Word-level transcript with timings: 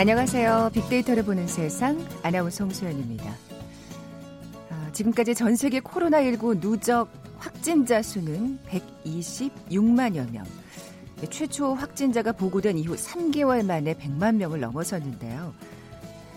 안녕하세요. 0.00 0.70
빅데이터를 0.72 1.22
보는 1.26 1.46
세상 1.46 2.02
아나운서 2.22 2.64
홍소연입니다. 2.64 3.36
아, 4.70 4.88
지금까지 4.92 5.34
전 5.34 5.56
세계 5.56 5.80
코로나19 5.80 6.58
누적 6.58 7.10
확진자 7.36 8.00
수는 8.00 8.58
126만여 9.04 10.30
명. 10.32 10.46
최초 11.28 11.74
확진자가 11.74 12.32
보고된 12.32 12.78
이후 12.78 12.96
3개월 12.96 13.62
만에 13.62 13.92
100만 13.92 14.36
명을 14.36 14.60
넘어섰는데요. 14.60 15.52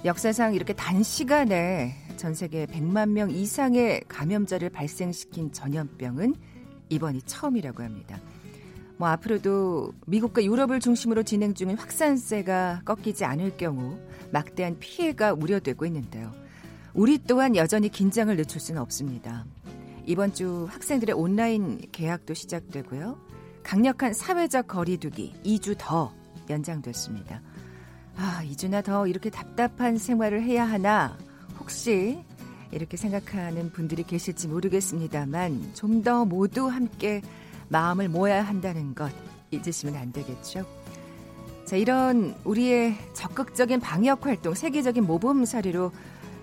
역사상 0.03 0.55
이렇게 0.55 0.73
단시간에 0.73 1.95
전 2.17 2.33
세계 2.33 2.65
100만 2.65 3.11
명 3.11 3.31
이상의 3.31 4.03
감염자를 4.09 4.71
발생시킨 4.71 5.53
전염병은 5.53 6.35
이번이 6.89 7.21
처음이라고 7.21 7.81
합니다. 7.81 8.19
뭐 9.03 9.09
앞으로도 9.09 9.91
미국과 10.07 10.45
유럽을 10.45 10.79
중심으로 10.79 11.23
진행 11.23 11.53
중인 11.53 11.77
확산세가 11.77 12.83
꺾이지 12.85 13.25
않을 13.25 13.57
경우 13.57 13.99
막대한 14.31 14.79
피해가 14.79 15.33
우려되고 15.33 15.85
있는데요. 15.87 16.31
우리 16.93 17.17
또한 17.17 17.57
여전히 17.57 17.89
긴장을 17.89 18.33
늦출 18.33 18.61
수는 18.61 18.81
없습니다. 18.81 19.43
이번 20.05 20.33
주 20.33 20.69
학생들의 20.69 21.13
온라인 21.15 21.81
개학도 21.91 22.33
시작되고요. 22.33 23.19
강력한 23.61 24.13
사회적 24.13 24.69
거리두기 24.69 25.33
2주 25.43 25.75
더 25.77 26.13
연장됐습니다. 26.49 27.41
아, 28.15 28.41
2주나 28.45 28.85
더 28.85 29.05
이렇게 29.05 29.29
답답한 29.29 29.97
생활을 29.97 30.43
해야 30.43 30.63
하나 30.63 31.17
혹시 31.59 32.23
이렇게 32.71 32.95
생각하는 32.95 33.69
분들이 33.73 34.03
계실지 34.03 34.47
모르겠습니다만 34.47 35.73
좀 35.73 36.03
더 36.03 36.23
모두 36.23 36.67
함께 36.67 37.21
마음을 37.73 38.07
모아야 38.07 38.43
한다는 38.43 38.93
것 38.93 39.11
잊으시면 39.49 39.95
안 39.95 40.11
되겠죠. 40.13 40.63
자, 41.65 41.75
이런 41.75 42.35
우리의 42.43 42.95
적극적인 43.13 43.79
방역 43.79 44.27
활동 44.27 44.53
세계적인 44.53 45.05
모범 45.05 45.43
사례로 45.43 45.91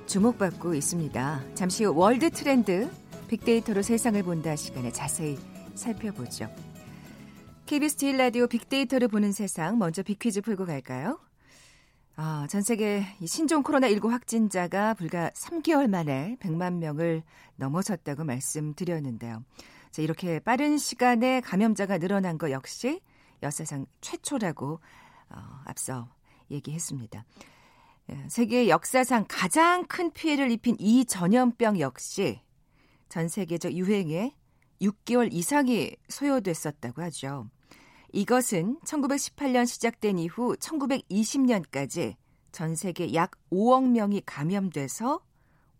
주목받고 0.07 0.75
있습니다. 0.75 1.43
잠시 1.55 1.85
후 1.85 1.95
월드 1.95 2.31
트렌드 2.31 2.91
빅데이터로 3.29 3.83
세상을 3.83 4.21
본다 4.25 4.57
시간에 4.57 4.91
자세히 4.91 5.39
살펴보죠. 5.77 6.53
KBS 7.67 7.95
제일 7.95 8.13
라디오 8.13 8.49
빅데이터로 8.49 9.07
보는 9.07 9.31
세상 9.31 9.79
먼저 9.79 10.03
빅퀴즈 10.03 10.41
풀고 10.41 10.67
갈까요? 10.67 11.21
아, 12.17 12.49
전 12.51 12.63
세계 12.63 13.07
신종 13.25 13.63
코로나19 13.63 14.09
확진자가 14.09 14.95
불과 14.95 15.31
3개월 15.31 15.89
만에 15.89 16.39
100만 16.41 16.79
명을 16.79 17.23
넘어섰다고 17.55 18.25
말씀드렸는데요. 18.25 19.45
자, 19.91 20.03
이렇게 20.03 20.39
빠른 20.39 20.79
시간에 20.79 21.41
감염자가 21.41 21.99
늘어난 21.99 22.39
것 22.39 22.51
역시 22.51 23.01
역사상 23.43 23.87
최초라고 24.01 24.81
어, 25.31 25.37
앞서 25.65 26.09
얘기했습니다. 26.51 27.25
예, 28.11 28.29
세계 28.29 28.69
역사상 28.69 29.27
가장 29.29 29.85
큰 29.87 30.13
피해를 30.13 30.51
입힌 30.51 30.77
이 30.79 31.05
전염병 31.05 31.81
역시 31.81 32.41
전 33.09 33.29
세계적 33.29 33.73
유행에 33.73 34.35
6개월 34.81 35.33
이상이 35.33 35.97
소요됐었다고 36.09 37.03
하죠. 37.03 37.49
이것은 38.13 38.79
1918년 38.85 39.67
시작된 39.67 40.19
이후 40.19 40.57
1920년까지 40.57 42.17
전 42.51 42.75
세계 42.75 43.15
약 43.15 43.33
5억 43.53 43.91
명이 43.91 44.23
감염돼서 44.27 45.21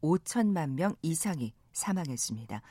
5천만 0.03 0.71
명 0.71 0.95
이상이 1.03 1.55
사망했습니다. 1.73 2.63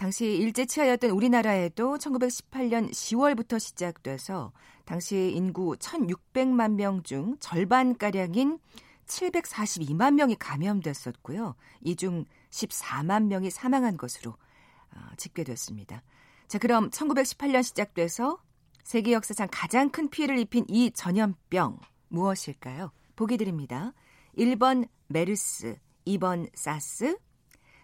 당시 0.00 0.34
일제 0.34 0.64
치하였던 0.64 1.10
우리나라에도 1.10 1.98
1918년 1.98 2.90
10월부터 2.90 3.60
시작돼서 3.60 4.50
당시 4.86 5.30
인구 5.34 5.76
1,600만 5.76 6.72
명 6.76 7.02
중 7.02 7.36
절반가량인 7.38 8.58
742만 9.06 10.14
명이 10.14 10.36
감염됐었고요. 10.36 11.54
이 11.82 11.96
중 11.96 12.24
14만 12.48 13.26
명이 13.26 13.50
사망한 13.50 13.98
것으로 13.98 14.30
어, 14.30 14.98
집계됐습니다. 15.18 16.02
자, 16.48 16.58
그럼 16.58 16.88
1918년 16.88 17.62
시작돼서 17.62 18.38
세계 18.82 19.12
역사상 19.12 19.48
가장 19.52 19.90
큰 19.90 20.08
피해를 20.08 20.38
입힌 20.38 20.64
이 20.68 20.90
전염병 20.92 21.78
무엇일까요? 22.08 22.90
보기 23.16 23.36
드립니다. 23.36 23.92
1번 24.38 24.88
메르스, 25.08 25.76
2번 26.06 26.48
사스, 26.54 27.18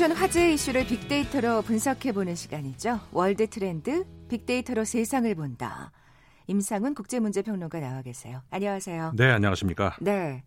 지구촌 0.00 0.12
화제 0.12 0.54
이슈를 0.54 0.86
빅데이터로 0.86 1.60
분석해보는 1.60 2.34
시간이죠. 2.34 3.00
월드 3.12 3.46
트렌드 3.46 4.06
빅데이터로 4.30 4.86
세상을 4.86 5.34
본다. 5.34 5.92
임상훈 6.46 6.94
국제문제평론가 6.94 7.80
나와 7.80 8.00
계세요. 8.00 8.40
안녕하세요. 8.48 9.12
네, 9.14 9.30
안녕하십니까. 9.30 9.96
네. 10.00 10.42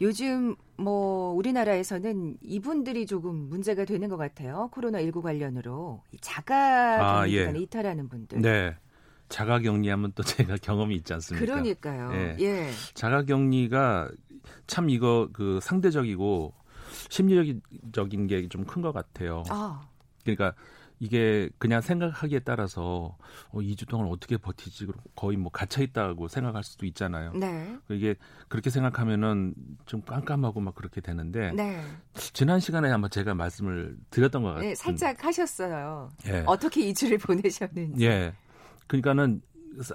요즘 0.00 0.56
뭐 0.76 1.32
우리나라에서는 1.34 2.38
이분들이 2.42 3.06
조금 3.06 3.48
문제가 3.48 3.84
되는 3.84 4.08
것 4.08 4.16
같아요. 4.16 4.68
코로나19 4.74 5.22
관련으로 5.22 6.02
자가 6.20 7.20
아, 7.20 7.28
예. 7.28 7.52
이탈하는 7.56 8.08
분들. 8.08 8.40
네. 8.40 8.74
자가 9.28 9.60
격리하면 9.60 10.14
또 10.16 10.24
제가 10.24 10.56
경험이 10.60 10.96
있지 10.96 11.12
않습니까? 11.12 11.46
그러니까요. 11.46 12.10
예. 12.14 12.36
예. 12.40 12.70
자가 12.94 13.22
격리가 13.22 14.10
참 14.66 14.90
이거 14.90 15.28
그 15.32 15.60
상대적이고 15.62 16.54
심리적인 17.10 18.26
게 18.26 18.48
좀 18.48 18.64
큰 18.64 18.80
것 18.82 18.92
같아요. 18.92 19.42
아. 19.50 19.82
그러니까 20.24 20.54
이게 21.02 21.48
그냥 21.58 21.80
생각하기에 21.80 22.40
따라서 22.40 23.16
어, 23.48 23.58
2주 23.58 23.88
동안 23.88 24.08
어떻게 24.08 24.36
버티지 24.36 24.86
거의 25.16 25.38
뭐 25.38 25.50
갇혀 25.50 25.82
있다고 25.82 26.28
생각할 26.28 26.62
수도 26.62 26.84
있잖아요. 26.86 27.32
네. 27.32 27.74
이게 27.88 28.14
그렇게 28.48 28.68
생각하면은 28.68 29.54
좀 29.86 30.02
깜깜하고 30.02 30.60
막 30.60 30.74
그렇게 30.74 31.00
되는데 31.00 31.52
네. 31.52 31.82
지난 32.14 32.60
시간에 32.60 32.90
아마 32.90 33.08
제가 33.08 33.34
말씀을 33.34 33.96
드렸던 34.10 34.42
것 34.42 34.48
같아요. 34.50 34.68
네, 34.68 34.74
살짝 34.74 35.24
하셨어요. 35.24 36.10
예. 36.26 36.44
어떻게 36.46 36.82
2주를 36.92 37.18
보내셨는지. 37.20 38.04
예. 38.04 38.34
그러니까는 38.86 39.40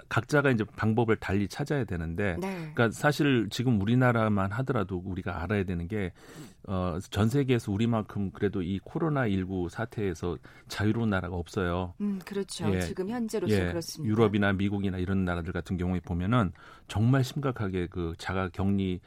각자가 0.09 0.51
이제 0.51 0.63
방법을 0.75 1.17
달리 1.17 1.47
찾아야 1.47 1.83
되는데, 1.83 2.37
네. 2.39 2.71
그러니까 2.73 2.89
사실 2.91 3.47
지금 3.49 3.81
우리나라만 3.81 4.51
하더라도 4.51 5.01
우리가 5.03 5.43
알아야 5.43 5.63
되는 5.63 5.87
게, 5.87 6.11
어, 6.67 6.97
전 7.09 7.29
세계에서 7.29 7.71
우리만큼 7.71 8.31
그래도 8.31 8.61
이 8.61 8.79
코로나 8.83 9.27
19 9.27 9.69
사태에서 9.69 10.37
자유로운 10.67 11.09
나라가 11.09 11.35
없어요. 11.35 11.93
음, 12.01 12.19
그렇죠. 12.25 12.73
예. 12.73 12.79
지금 12.81 13.09
현재로서 13.09 13.53
예. 13.53 13.67
그렇습니다. 13.67 14.09
유럽이나 14.09 14.53
미국이나 14.53 14.97
이런 14.97 15.25
나라들 15.25 15.53
같은 15.53 15.77
경우에 15.77 15.99
보면은 15.99 16.51
정말 16.87 17.23
심각하게 17.23 17.87
그 17.87 18.13
자가 18.17 18.49
격리 18.49 18.99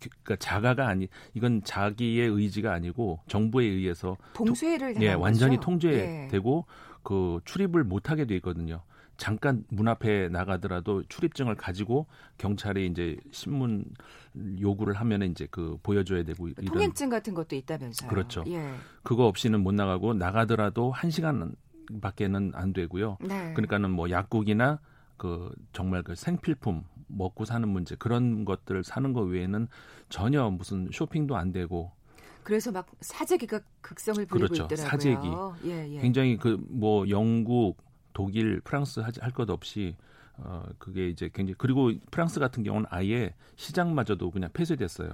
그러니까 0.00 0.36
자가가 0.36 0.86
아니 0.86 1.08
이건 1.34 1.62
자기의 1.62 2.28
의지가 2.28 2.72
아니고 2.72 3.20
정부에 3.26 3.64
의해서 3.64 4.16
봉쇄를 4.34 5.00
예, 5.00 5.12
완전히 5.12 5.58
통제되고 5.58 6.66
예. 6.68 6.94
그 7.02 7.40
출입을 7.44 7.84
못 7.84 8.10
하게 8.10 8.24
돼 8.26 8.34
있거든요. 8.36 8.82
잠깐 9.16 9.64
문 9.68 9.88
앞에 9.88 10.28
나가더라도 10.28 11.02
출입증을 11.04 11.54
가지고 11.54 12.06
경찰에 12.38 12.84
이제 12.86 13.16
신문 13.30 13.84
요구를 14.60 14.94
하면 14.94 15.22
이제 15.22 15.46
그 15.50 15.78
보여줘야 15.82 16.24
되고 16.24 16.48
이런 16.48 16.64
통행증 16.66 17.08
같은 17.08 17.34
것도 17.34 17.54
있다면서요. 17.56 18.10
그렇죠. 18.10 18.44
예. 18.48 18.74
그거 19.02 19.26
없이는 19.26 19.60
못 19.60 19.72
나가고 19.72 20.14
나가더라도 20.14 20.90
한 20.90 21.10
시간 21.10 21.54
밖에는 22.00 22.52
안 22.54 22.72
되고요. 22.72 23.18
네. 23.20 23.52
그러니까는 23.54 23.90
뭐 23.90 24.10
약국이나 24.10 24.80
그 25.16 25.54
정말 25.72 26.02
그 26.02 26.14
생필품 26.16 26.82
먹고 27.06 27.44
사는 27.44 27.68
문제 27.68 27.94
그런 27.94 28.44
것들을 28.44 28.82
사는 28.82 29.12
것 29.12 29.20
외에는 29.22 29.68
전혀 30.08 30.50
무슨 30.50 30.88
쇼핑도 30.92 31.36
안 31.36 31.52
되고 31.52 31.92
그래서 32.42 32.72
막 32.72 32.86
사재기가 33.00 33.60
극성을 33.80 34.26
부리고 34.26 34.48
그렇죠. 34.48 34.64
있더라고요. 34.64 34.88
사재기. 34.90 35.70
예, 35.70 35.88
예. 35.96 36.00
굉장히 36.00 36.36
그 36.36 36.58
뭐 36.68 37.08
영국 37.08 37.76
독일, 38.18 38.60
프랑스 38.60 39.00
할 39.00 39.30
것 39.32 39.50
없이 39.50 39.94
어 40.38 40.64
그게 40.78 41.08
이제 41.08 41.28
굉장히 41.32 41.54
그리고 41.58 41.92
프랑스 42.10 42.40
같은 42.40 42.62
경우는 42.62 42.86
아예 42.90 43.34
시장마저도 43.56 44.30
그냥 44.30 44.48
폐쇄됐어요. 44.52 45.10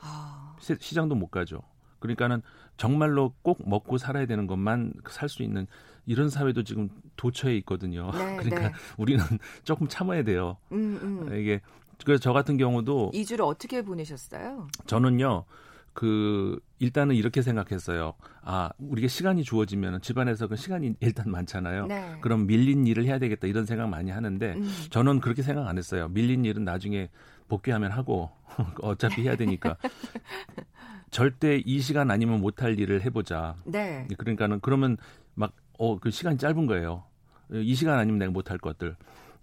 아. 0.00 0.56
시, 0.60 0.94
장도 0.94 1.14
못 1.16 1.28
가죠. 1.28 1.62
그러니까는 1.98 2.42
정말로 2.76 3.34
꼭 3.42 3.68
먹고 3.68 3.98
살아야 3.98 4.26
되는 4.26 4.46
것만 4.46 4.92
살 5.08 5.28
수 5.28 5.42
있는 5.42 5.66
이런 6.06 6.28
사회도 6.30 6.64
지금 6.64 6.88
도처에 7.16 7.56
있거든요. 7.58 8.10
네, 8.12 8.36
그러니까 8.36 8.68
네. 8.68 8.74
우리는 8.96 9.22
조금 9.64 9.88
참아야 9.88 10.22
돼요. 10.24 10.56
음, 10.72 10.98
음. 11.02 11.38
이게 11.38 11.60
그래서 12.04 12.20
저 12.20 12.32
같은 12.32 12.56
경우도 12.56 13.12
2주를 13.14 13.46
어떻게 13.46 13.82
보내셨어요? 13.82 14.68
저는요. 14.86 15.44
그 15.92 16.58
일단은 16.78 17.14
이렇게 17.14 17.42
생각했어요. 17.42 18.14
아, 18.42 18.70
우리가 18.78 19.08
시간이 19.08 19.44
주어지면 19.44 20.00
집안에서 20.00 20.48
그 20.48 20.56
시간이 20.56 20.94
일단 21.00 21.30
많잖아요. 21.30 21.86
네. 21.86 22.16
그럼 22.20 22.46
밀린 22.46 22.86
일을 22.86 23.04
해야 23.04 23.18
되겠다 23.18 23.46
이런 23.46 23.66
생각 23.66 23.88
많이 23.88 24.10
하는데 24.10 24.54
음. 24.54 24.70
저는 24.90 25.20
그렇게 25.20 25.42
생각 25.42 25.66
안 25.68 25.78
했어요. 25.78 26.08
밀린 26.08 26.44
일은 26.44 26.64
나중에 26.64 27.10
복귀하면 27.48 27.90
하고 27.92 28.30
어차피 28.80 29.22
해야 29.22 29.36
되니까 29.36 29.76
절대 31.10 31.62
이 31.64 31.80
시간 31.80 32.10
아니면 32.10 32.40
못할 32.40 32.78
일을 32.78 33.02
해보자. 33.02 33.56
네. 33.64 34.06
그러니까는 34.16 34.60
그러면 34.60 34.96
막 35.34 35.52
어 35.78 35.98
그 35.98 36.10
시간이 36.10 36.38
짧은 36.38 36.66
거예요. 36.66 37.04
이 37.50 37.74
시간 37.74 37.98
아니면 37.98 38.18
내가 38.18 38.30
못할 38.30 38.56
것들. 38.58 38.94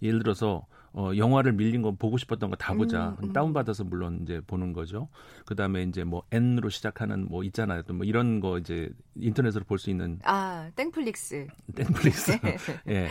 예를 0.02 0.20
들어서 0.20 0.66
어, 0.92 1.12
영화를 1.16 1.52
밀린 1.52 1.82
거 1.82 1.92
보고 1.92 2.18
싶었던 2.18 2.50
거 2.50 2.56
다 2.56 2.74
보자. 2.74 3.10
음, 3.20 3.28
음. 3.28 3.32
다운받아서 3.32 3.84
물론 3.84 4.20
이제 4.22 4.40
보는 4.46 4.72
거죠. 4.72 5.08
그 5.46 5.54
다음에 5.54 5.82
이제 5.84 6.02
뭐 6.04 6.24
N으로 6.32 6.68
시작하는 6.68 7.26
뭐 7.28 7.44
있잖아요. 7.44 7.82
또 7.82 7.94
뭐 7.94 8.04
이런 8.04 8.40
거 8.40 8.58
이제 8.58 8.90
인터넷으로 9.16 9.64
볼 9.64 9.78
수 9.78 9.90
있는. 9.90 10.18
아, 10.24 10.68
땡플릭스. 10.74 11.46
땡플릭스. 11.76 12.32
예. 12.88 12.92
네. 12.92 13.08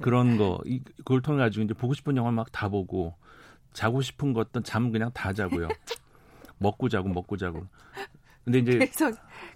그런 0.00 0.36
거, 0.36 0.60
이, 0.66 0.80
그걸 0.98 1.22
통해 1.22 1.38
가지고 1.38 1.64
이제 1.64 1.74
보고 1.74 1.94
싶은 1.94 2.16
영화 2.16 2.30
막 2.30 2.48
다 2.52 2.68
보고 2.68 3.14
자고 3.72 4.02
싶은 4.02 4.34
것도 4.34 4.62
잠 4.62 4.92
그냥 4.92 5.10
다 5.14 5.32
자고요. 5.32 5.68
먹고 6.58 6.88
자고 6.90 7.08
먹고 7.08 7.36
자고. 7.38 7.66
근데 8.44 8.58
이제 8.58 8.72
그래서 8.72 9.10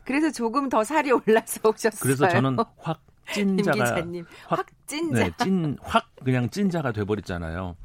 그래서 0.04 0.30
조금 0.30 0.68
더 0.68 0.82
살이 0.84 1.10
올라서 1.12 1.60
오셨어요. 1.68 2.00
그래서 2.00 2.28
저는 2.28 2.56
확 2.78 3.02
찐자가 3.32 4.02
확, 4.46 4.66
찐자. 4.86 5.24
네, 5.24 5.30
찐 5.38 5.76
확 5.82 6.14
그냥 6.24 6.48
찐자가 6.50 6.92
돼버렸잖아요. 6.92 7.76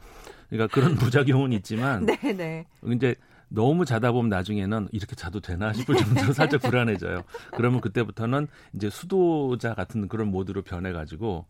그러니까 0.49 0.73
그런 0.73 0.95
부작용은 0.95 1.53
있지만, 1.53 2.05
네, 2.05 2.17
네. 2.33 2.65
이제 2.93 3.15
너무 3.47 3.85
자다 3.85 4.11
보면 4.11 4.29
나중에는 4.29 4.89
이렇게 4.91 5.15
자도 5.15 5.41
되나 5.41 5.73
싶을 5.73 5.95
정도로 5.97 6.33
살짝 6.33 6.61
불안해져요. 6.61 7.23
그러면 7.55 7.81
그때부터는 7.81 8.47
이제 8.73 8.89
수도자 8.89 9.73
같은 9.73 10.07
그런 10.07 10.27
모드로 10.27 10.61
변해가지고 10.61 11.45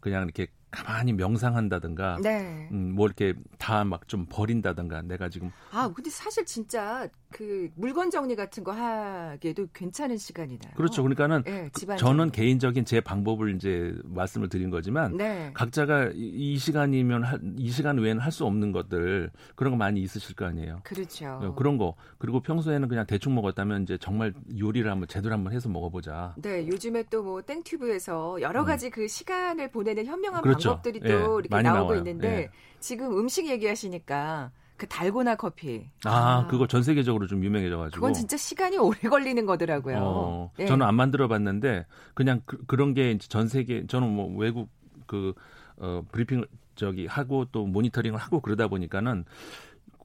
그냥 0.00 0.24
이렇게 0.24 0.48
가만히 0.76 1.12
명상한다든가, 1.14 2.18
네. 2.22 2.68
음, 2.70 2.92
뭐 2.94 3.06
이렇게 3.06 3.34
다 3.58 3.84
막 3.84 4.06
좀 4.08 4.26
버린다든가, 4.28 5.02
내가 5.02 5.28
지금. 5.28 5.50
아, 5.72 5.90
근데 5.92 6.10
사실 6.10 6.44
진짜 6.44 7.08
그 7.32 7.68
물건 7.74 8.10
정리 8.10 8.36
같은 8.36 8.62
거 8.62 8.72
하기에도 8.72 9.66
괜찮은 9.72 10.16
시간이다. 10.16 10.70
그렇죠. 10.76 11.02
그러니까는 11.02 11.42
네, 11.44 11.70
저는 11.98 12.30
개인적인 12.30 12.84
제 12.84 13.00
방법을 13.00 13.56
이제 13.56 13.94
말씀을 14.04 14.48
드린 14.48 14.70
거지만 14.70 15.16
네. 15.16 15.50
각자가 15.54 16.10
이 16.14 16.56
시간이면 16.58 17.56
이 17.58 17.70
시간 17.70 17.98
외에는 17.98 18.20
할 18.22 18.30
수 18.36 18.44
없는 18.44 18.70
것들 18.70 19.30
그런 19.54 19.70
거 19.72 19.76
많이 19.78 20.02
있으실 20.02 20.36
거 20.36 20.44
아니에요. 20.44 20.80
그렇죠. 20.84 21.38
네, 21.42 21.48
그런 21.56 21.78
거 21.78 21.94
그리고 22.18 22.40
평소에는 22.40 22.86
그냥 22.88 23.06
대충 23.06 23.34
먹었다면 23.34 23.84
이제 23.84 23.96
정말 23.98 24.34
요리를 24.58 24.90
한번 24.90 25.08
제대로 25.08 25.32
한번 25.34 25.52
해서 25.54 25.68
먹어보자. 25.70 26.34
네, 26.36 26.66
요즘에 26.68 27.04
또 27.04 27.22
뭐 27.22 27.40
땡튜브에서 27.42 28.40
여러 28.42 28.60
음. 28.60 28.66
가지 28.66 28.86
음. 28.86 28.90
그 28.90 29.08
시간을 29.08 29.70
보내는 29.70 30.04
현명한 30.06 30.42
그렇죠. 30.42 30.65
방법들이 30.66 31.00
또 31.00 31.06
예, 31.08 31.12
이렇게 31.48 31.62
나오고 31.62 31.62
나와요. 31.94 31.98
있는데 31.98 32.28
예. 32.42 32.50
지금 32.80 33.18
음식 33.18 33.48
얘기하시니까 33.48 34.50
그 34.76 34.86
달고나 34.86 35.36
커피. 35.36 35.88
아, 36.04 36.10
아, 36.10 36.46
그거 36.48 36.66
전 36.66 36.82
세계적으로 36.82 37.26
좀 37.26 37.42
유명해져가지고. 37.42 37.94
그건 37.94 38.12
진짜 38.12 38.36
시간이 38.36 38.76
오래 38.76 38.98
걸리는 39.08 39.46
거더라고요. 39.46 39.96
어, 39.98 40.52
네. 40.58 40.66
저는 40.66 40.84
안 40.86 40.94
만들어봤는데 40.94 41.86
그냥 42.14 42.42
그, 42.44 42.74
런 42.76 42.92
게 42.92 43.16
전 43.18 43.48
세계 43.48 43.86
저는 43.86 44.08
뭐 44.14 44.30
외국 44.36 44.68
그 45.06 45.32
어, 45.78 46.02
브리핑 46.12 46.44
저기 46.74 47.06
하고 47.06 47.46
또 47.52 47.66
모니터링을 47.66 48.18
하고 48.18 48.40
그러다 48.40 48.68
보니까는 48.68 49.24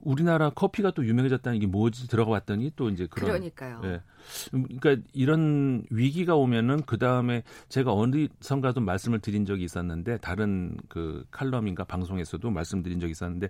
우리나라 0.02 0.50
커피가 0.50 0.90
또 0.90 1.06
유명해졌다는 1.06 1.60
게 1.60 1.66
뭐지 1.66 2.08
들어가 2.08 2.32
봤더니 2.32 2.72
또 2.76 2.90
이제 2.90 3.06
그런 3.10 3.28
그러니까요. 3.28 3.80
예. 3.84 4.02
그러니까 4.50 4.96
이런 5.12 5.84
위기가 5.90 6.36
오면은 6.36 6.82
그 6.82 6.98
다음에 6.98 7.42
제가 7.68 7.92
어디선가도 7.92 8.80
말씀을 8.80 9.20
드린 9.20 9.46
적이 9.46 9.64
있었는데 9.64 10.18
다른 10.18 10.76
그 10.88 11.24
칼럼인가 11.30 11.84
방송에서도 11.84 12.50
말씀드린 12.50 13.00
적이 13.00 13.12
있었는데 13.12 13.48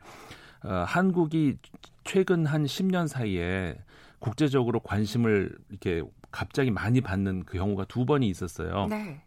어, 0.65 0.85
한국이 0.87 1.57
최근 2.05 2.47
한 2.47 2.65
10년 2.65 3.09
사이에 3.09 3.77
국제적으로 4.19 4.81
관심을 4.81 5.57
이렇게 5.71 6.03
갑자기 6.31 6.71
많이 6.71 7.01
받는 7.01 7.45
그 7.45 7.59
경우가 7.59 7.87
두 7.87 8.07
번이 8.07 8.29
있었어요. 8.29 8.87
네. 8.89 9.23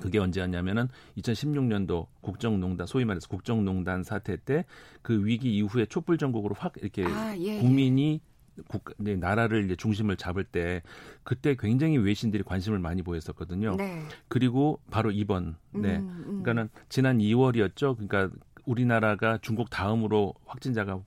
그게 0.00 0.18
언제였냐면은 0.18 0.88
2016년도 1.18 2.06
국정농단 2.20 2.86
소위 2.86 3.04
말해서 3.04 3.28
국정농단 3.28 4.02
사태 4.02 4.36
때 4.36 4.64
그 5.02 5.24
위기 5.24 5.56
이후에 5.56 5.86
촛불 5.86 6.18
전국으로 6.18 6.54
확 6.58 6.74
이렇게 6.80 7.04
아, 7.04 7.34
예, 7.36 7.56
예. 7.56 7.60
국민이 7.60 8.20
국, 8.68 8.84
네, 8.98 9.16
나라를 9.16 9.64
이제 9.64 9.76
중심을 9.76 10.16
잡을 10.16 10.44
때 10.44 10.82
그때 11.22 11.56
굉장히 11.58 11.96
외신들이 11.96 12.42
관심을 12.42 12.78
많이 12.78 13.02
보였었거든요. 13.02 13.76
네. 13.76 14.02
그리고 14.28 14.80
바로 14.90 15.10
이번 15.10 15.56
네. 15.70 15.96
음, 15.96 16.08
음. 16.18 16.42
그러니까는 16.42 16.68
지난 16.88 17.18
2월이었죠. 17.18 17.96
그러니까 17.96 18.30
우리나라가 18.66 19.38
중국 19.40 19.70
다음으로 19.70 20.34
확진자가 20.44 21.00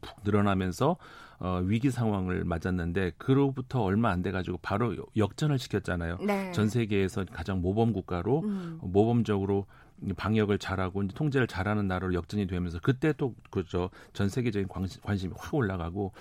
푹 0.00 0.20
늘어나면서 0.24 0.96
어, 1.40 1.60
위기 1.64 1.90
상황을 1.90 2.44
맞았는데 2.44 3.12
그로부터 3.16 3.80
얼마 3.82 4.10
안 4.10 4.20
돼 4.22 4.30
가지고 4.30 4.58
바로 4.60 4.94
역전을 5.16 5.58
시켰잖아요. 5.58 6.18
네. 6.20 6.52
전 6.52 6.68
세계에서 6.68 7.24
가장 7.32 7.62
모범 7.62 7.92
국가로 7.94 8.40
음. 8.44 8.78
모범적으로 8.82 9.64
방역을 10.16 10.58
잘하고 10.58 11.02
이제 11.02 11.14
통제를 11.14 11.46
잘하는 11.46 11.88
나라로 11.88 12.12
역전이 12.14 12.46
되면서 12.46 12.78
그때 12.82 13.14
또 13.16 13.34
그죠 13.50 13.88
전 14.12 14.28
세계적인 14.28 14.68
관심, 14.68 15.00
관심이 15.02 15.32
확 15.36 15.54
올라가고 15.54 16.12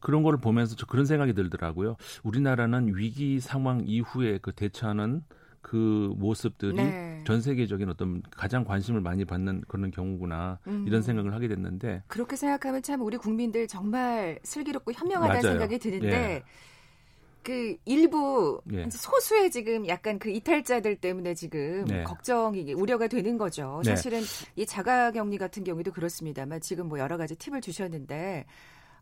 그런 0.00 0.22
거를 0.22 0.38
보면서 0.40 0.74
저 0.76 0.86
그런 0.86 1.04
생각이 1.04 1.34
들더라고요. 1.34 1.96
우리나라는 2.22 2.96
위기 2.96 3.40
상황 3.40 3.82
이후에 3.86 4.38
그 4.40 4.52
대처하는 4.52 5.22
그 5.66 6.14
모습들이 6.16 6.76
네. 6.76 7.20
전 7.26 7.40
세계적인 7.40 7.88
어떤 7.88 8.22
가장 8.30 8.64
관심을 8.64 9.00
많이 9.00 9.24
받는 9.24 9.64
그런 9.66 9.90
경우구나 9.90 10.60
음. 10.68 10.84
이런 10.86 11.02
생각을 11.02 11.34
하게 11.34 11.48
됐는데 11.48 12.04
그렇게 12.06 12.36
생각하면 12.36 12.82
참 12.82 13.00
우리 13.02 13.16
국민들 13.16 13.66
정말 13.66 14.38
슬기롭고 14.44 14.92
현명하다는 14.92 15.42
맞아요. 15.42 15.58
생각이 15.58 15.78
드는데 15.80 16.08
예. 16.08 16.42
그 17.42 17.76
일부 17.84 18.60
예. 18.72 18.88
소수의 18.88 19.50
지금 19.50 19.88
약간 19.88 20.20
그 20.20 20.30
이탈자들 20.30 20.98
때문에 20.98 21.34
지금 21.34 21.84
네. 21.86 22.04
걱정이 22.04 22.72
우려가 22.72 23.08
되는 23.08 23.36
거죠. 23.36 23.82
네. 23.84 23.90
사실은 23.90 24.22
이 24.54 24.64
자가격리 24.64 25.36
같은 25.36 25.64
경우도 25.64 25.90
그렇습니다만 25.90 26.60
지금 26.60 26.86
뭐 26.86 27.00
여러 27.00 27.16
가지 27.16 27.34
팁을 27.34 27.60
주셨는데 27.60 28.46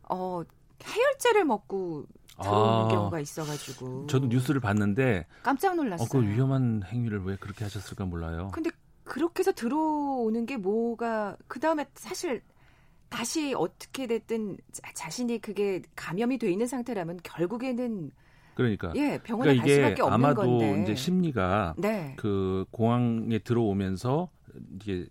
어 0.09 0.41
해열제를 0.83 1.45
먹고 1.45 2.05
들어오는 2.41 2.85
아, 2.85 2.87
경우가 2.89 3.19
있어가지고. 3.19 4.07
저도 4.07 4.27
뉴스를 4.27 4.59
봤는데 4.59 5.25
깜짝 5.43 5.75
놀랐어요. 5.75 6.05
어, 6.05 6.09
그 6.09 6.21
위험한 6.27 6.83
행위를 6.85 7.23
왜 7.23 7.37
그렇게 7.37 7.63
하셨을까 7.63 8.05
몰라요. 8.05 8.51
근데 8.53 8.71
그렇게 9.03 9.39
해서 9.39 9.51
들어오는 9.51 10.45
게 10.45 10.57
뭐가 10.57 11.37
그 11.47 11.59
다음에 11.59 11.85
사실 11.93 12.41
다시 13.09 13.53
어떻게 13.55 14.07
됐든 14.07 14.57
자 14.93 15.09
신이 15.09 15.39
그게 15.39 15.81
감염이 15.95 16.37
돼 16.37 16.51
있는 16.51 16.67
상태라면 16.67 17.19
결국에는 17.23 18.11
그러니까 18.55 18.91
예 18.95 19.19
병원에 19.23 19.55
그러니까 19.55 19.65
갈 19.65 19.75
수밖에 19.75 20.01
없는 20.01 20.13
아마도 20.13 20.41
건데. 20.41 20.81
이제 20.81 20.95
심리가 20.95 21.75
네. 21.77 22.15
그 22.17 22.65
공항에 22.71 23.39
들어오면서 23.39 24.29
이게 24.75 25.07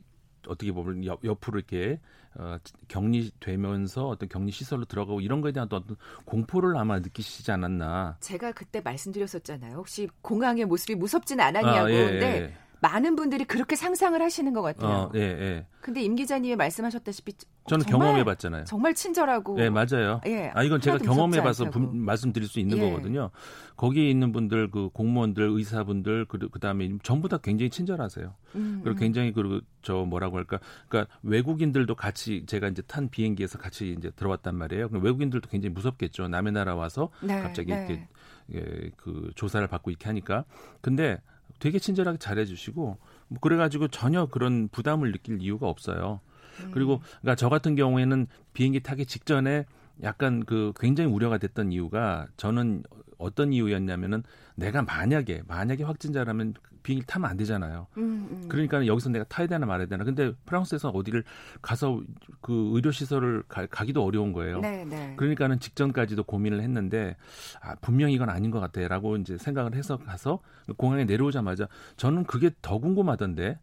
어떻게 0.47 0.73
보면 0.73 1.05
옆, 1.05 1.25
옆으로 1.25 1.59
이렇게 1.59 2.01
어, 2.37 2.57
격리되면서 2.89 4.09
어떤 4.09 4.29
격리 4.29 4.51
시설로 4.51 4.85
들어가고 4.85 5.21
이런 5.21 5.41
거에 5.41 5.53
대한 5.53 5.69
어떤 5.71 5.97
공포를 6.25 6.77
아마 6.77 6.99
느끼시지 6.99 7.51
않았나. 7.53 8.17
제가 8.21 8.53
그때 8.53 8.81
말씀드렸었잖아요. 8.81 9.77
혹시 9.77 10.09
공항의 10.23 10.65
모습이 10.65 10.95
무섭진 10.97 11.41
않았냐고. 11.41 11.87
아, 11.87 11.91
예, 11.91 12.05
근데 12.05 12.27
예. 12.27 12.55
많은 12.81 13.17
분들이 13.17 13.45
그렇게 13.45 13.77
상상을 13.77 14.21
하시는 14.21 14.53
것 14.53 14.63
같아요. 14.63 14.91
어, 14.91 15.13
예, 15.15 15.21
예. 15.21 15.67
근데 15.81 16.03
임 16.03 16.17
기자님이 16.17 16.57
말씀하셨다시피 16.57 17.33
저는 17.67 17.87
경험해 17.87 18.25
봤잖아요. 18.25 18.65
정말 18.65 18.95
친절하고 18.95 19.59
예, 19.59 19.71
맞아요. 19.71 20.21
예. 20.27 20.51
아 20.55 20.63
이건 20.63 20.81
제가 20.81 20.99
경험해 20.99 21.43
봐서 21.43 21.71
말씀드릴 21.75 22.47
수 22.47 22.61
있는 22.61 22.79
예. 22.79 22.91
거거든요. 22.91 23.31
거기에 23.77 24.09
있는 24.09 24.33
분들 24.33 24.71
그 24.71 24.91
공무원들, 24.91 25.49
의사분들 25.51 26.27
그 26.27 26.39
그다음에 26.51 26.91
전부 27.03 27.29
다 27.29 27.39
굉장히 27.39 27.71
친절하세요. 27.71 28.35
음, 28.57 28.81
그리고 28.85 28.99
음. 28.99 29.01
굉장히 29.01 29.33
그리고 29.33 29.61
저 29.83 30.05
뭐라고 30.05 30.37
할까? 30.37 30.61
그러니까 30.89 31.15
외국인들도 31.23 31.95
같이 31.95 32.45
제가 32.47 32.69
이제 32.69 32.83
탄 32.83 33.09
비행기에서 33.09 33.59
같이 33.59 33.95
이제 33.99 34.11
들어왔단 34.11 34.55
말이에요. 34.55 34.89
그럼 34.89 35.03
외국인들도 35.03 35.49
굉장히 35.49 35.73
무섭겠죠. 35.73 36.29
남의 36.29 36.53
나라 36.53 36.75
와서 36.75 37.09
네, 37.23 37.41
갑자기 37.41 37.73
네. 37.73 37.79
이렇게 37.79 38.09
예, 38.55 38.91
그 38.97 39.31
조사를 39.37 39.67
받고 39.67 39.91
이렇게 39.91 40.07
하니까. 40.07 40.45
근데 40.83 41.19
되게 41.61 41.79
친절하게 41.79 42.19
잘해주시고 42.19 42.99
뭐 43.29 43.39
그래가지고 43.41 43.89
전혀 43.89 44.27
그런 44.27 44.69
부담을 44.69 45.13
느낄 45.13 45.41
이유가 45.41 45.69
없어요. 45.69 46.21
음. 46.63 46.71
그리고 46.73 47.01
그러니까 47.21 47.35
저 47.37 47.49
같은 47.49 47.75
경우에는 47.75 48.27
비행기 48.53 48.81
타기 48.81 49.07
직전에 49.07 49.65
약간 50.03 50.45
그 50.45 50.73
굉장히 50.79 51.11
우려가 51.11 51.39
됐던 51.39 51.73
이유가 51.73 52.27
저는 52.37 52.83
어떤 53.19 53.53
이유였냐면은 53.53 54.23
내가 54.57 54.83
만약에 54.83 55.43
만약에 55.47 55.85
확진자라면 55.85 56.55
비행기 56.83 57.07
타면 57.07 57.29
안 57.29 57.37
되잖아요. 57.37 57.87
음, 57.97 58.29
음. 58.31 58.49
그러니까 58.49 58.87
여기서 58.87 59.09
내가 59.09 59.25
타야 59.25 59.47
되나 59.47 59.65
말아야 59.65 59.87
되나. 59.87 60.05
근데 60.05 60.33
프랑스에서 60.45 60.91
어디를 60.91 61.25
가서 61.63 62.03
그 62.43 62.73
의료 62.75 62.93
시설을 62.93 63.43
가, 63.49 63.67
기도 63.85 64.05
어려운 64.05 64.33
거예요. 64.33 64.61
네, 64.61 64.85
네. 64.85 65.15
그러니까는 65.17 65.61
직전까지도 65.61 66.25
고민을 66.25 66.61
했는데 66.61 67.17
아, 67.63 67.75
분명히 67.77 68.13
이건 68.13 68.29
아닌 68.29 68.51
것 68.51 68.61
같아라고 68.61 69.17
이제 69.17 69.39
생각을 69.39 69.75
해서 69.75 69.97
가서 69.97 70.41
공항에 70.77 71.05
내려오자마자 71.05 71.69
저는 71.97 72.25
그게 72.25 72.51
더 72.61 72.79
궁금하던데 72.79 73.59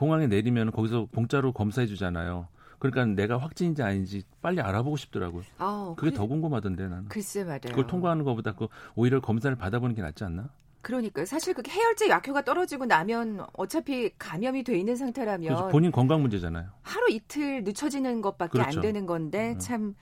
공항에 0.00 0.26
내리면 0.26 0.70
거기서 0.72 1.08
공짜로 1.14 1.52
검사해 1.52 1.86
주잖아요. 1.86 2.48
그러니까 2.78 3.04
내가 3.04 3.36
확진인지 3.36 3.82
아닌지 3.82 4.22
빨리 4.40 4.62
알아보고 4.62 4.96
싶더라고요. 4.96 5.42
어, 5.58 5.94
그게 5.94 6.08
그래, 6.08 6.16
더 6.16 6.26
궁금하던데 6.26 6.88
나는. 6.88 7.04
글쎄 7.08 7.44
말이에요. 7.44 7.76
그걸 7.76 7.86
통과하는 7.86 8.24
것보다 8.24 8.54
그 8.54 8.68
오히려 8.94 9.20
검사를 9.20 9.54
받아보는 9.54 9.94
게 9.94 10.00
낫지 10.00 10.24
않나? 10.24 10.48
그러니까 10.80 11.26
사실 11.26 11.52
그 11.52 11.62
해열제 11.68 12.08
약효가 12.08 12.44
떨어지고 12.44 12.86
나면 12.86 13.44
어차피 13.52 14.10
감염이 14.18 14.64
돼 14.64 14.78
있는 14.78 14.96
상태라면 14.96 15.68
본인 15.68 15.92
건강 15.92 16.22
문제잖아요. 16.22 16.70
하루 16.80 17.10
이틀 17.10 17.62
늦춰지는 17.62 18.22
것밖에 18.22 18.52
그렇죠. 18.52 18.78
안 18.78 18.82
되는 18.82 19.04
건데 19.04 19.52
음. 19.52 19.58
참 19.58 19.94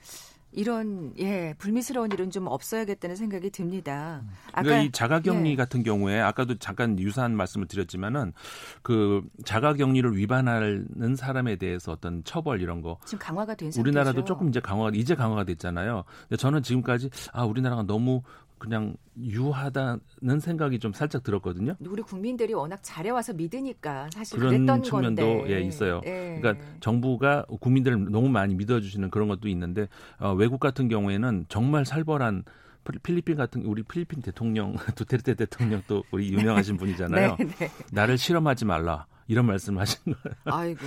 이런 0.51 1.13
예 1.19 1.53
불미스러운 1.57 2.11
일은 2.11 2.31
좀 2.31 2.47
없어야겠다는 2.47 3.15
생각이 3.15 3.49
듭니다. 3.51 4.23
아까 4.51 4.63
그러니까 4.63 4.83
이 4.83 4.91
자가격리 4.91 5.51
예. 5.51 5.55
같은 5.55 5.83
경우에 5.83 6.19
아까도 6.19 6.57
잠깐 6.57 6.97
유사한 6.99 7.35
말씀을 7.35 7.67
드렸지만은 7.67 8.33
그 8.81 9.21
자가격리를 9.45 10.17
위반하는 10.17 11.15
사람에 11.15 11.57
대해서 11.57 11.91
어떤 11.91 12.23
처벌 12.23 12.61
이런 12.61 12.81
거 12.81 12.97
지금 13.05 13.19
강화가 13.19 13.53
된 13.53 13.71
우리나라도 13.77 14.23
조금 14.25 14.49
이제 14.49 14.59
강화가 14.59 14.91
이제 14.93 15.15
강화가 15.15 15.43
됐잖아요. 15.43 16.03
근데 16.21 16.37
저는 16.37 16.63
지금까지 16.63 17.09
아 17.31 17.43
우리나라가 17.45 17.83
너무 17.83 18.23
그냥 18.59 18.95
유하다는 19.17 20.39
생각이 20.41 20.79
좀 20.79 20.93
살짝 20.93 21.23
들었거든요. 21.23 21.75
우리 21.79 22.01
국민들이 22.01 22.53
워낙 22.53 22.79
잘해와서 22.83 23.33
믿으니까 23.33 24.09
사실 24.13 24.37
그런 24.37 24.53
그랬던 24.53 24.83
측면도 24.83 25.37
건데. 25.39 25.55
예, 25.55 25.61
있어요. 25.61 26.01
예. 26.05 26.37
그러니까 26.39 26.63
정부가 26.79 27.45
국민들을 27.59 28.11
너무 28.11 28.29
많이 28.29 28.53
믿어주시는 28.55 29.09
그런 29.09 29.27
것도 29.27 29.47
있는데 29.47 29.87
어, 30.19 30.33
외국 30.33 30.59
같은 30.59 30.89
경우에는 30.89 31.45
정말 31.49 31.85
살벌한 31.85 32.43
필리핀 33.03 33.35
같은 33.35 33.63
우리 33.65 33.83
필리핀 33.83 34.21
대통령 34.21 34.75
두테르테 34.95 35.35
대통령 35.35 35.81
또 35.87 36.03
우리 36.11 36.29
유명하신 36.33 36.77
분이잖아요. 36.77 37.37
네, 37.39 37.47
네. 37.47 37.71
나를 37.91 38.17
실험하지 38.17 38.65
말라 38.65 39.05
이런 39.27 39.45
말씀하신 39.45 40.13
거예요. 40.13 40.35
아이고. 40.45 40.81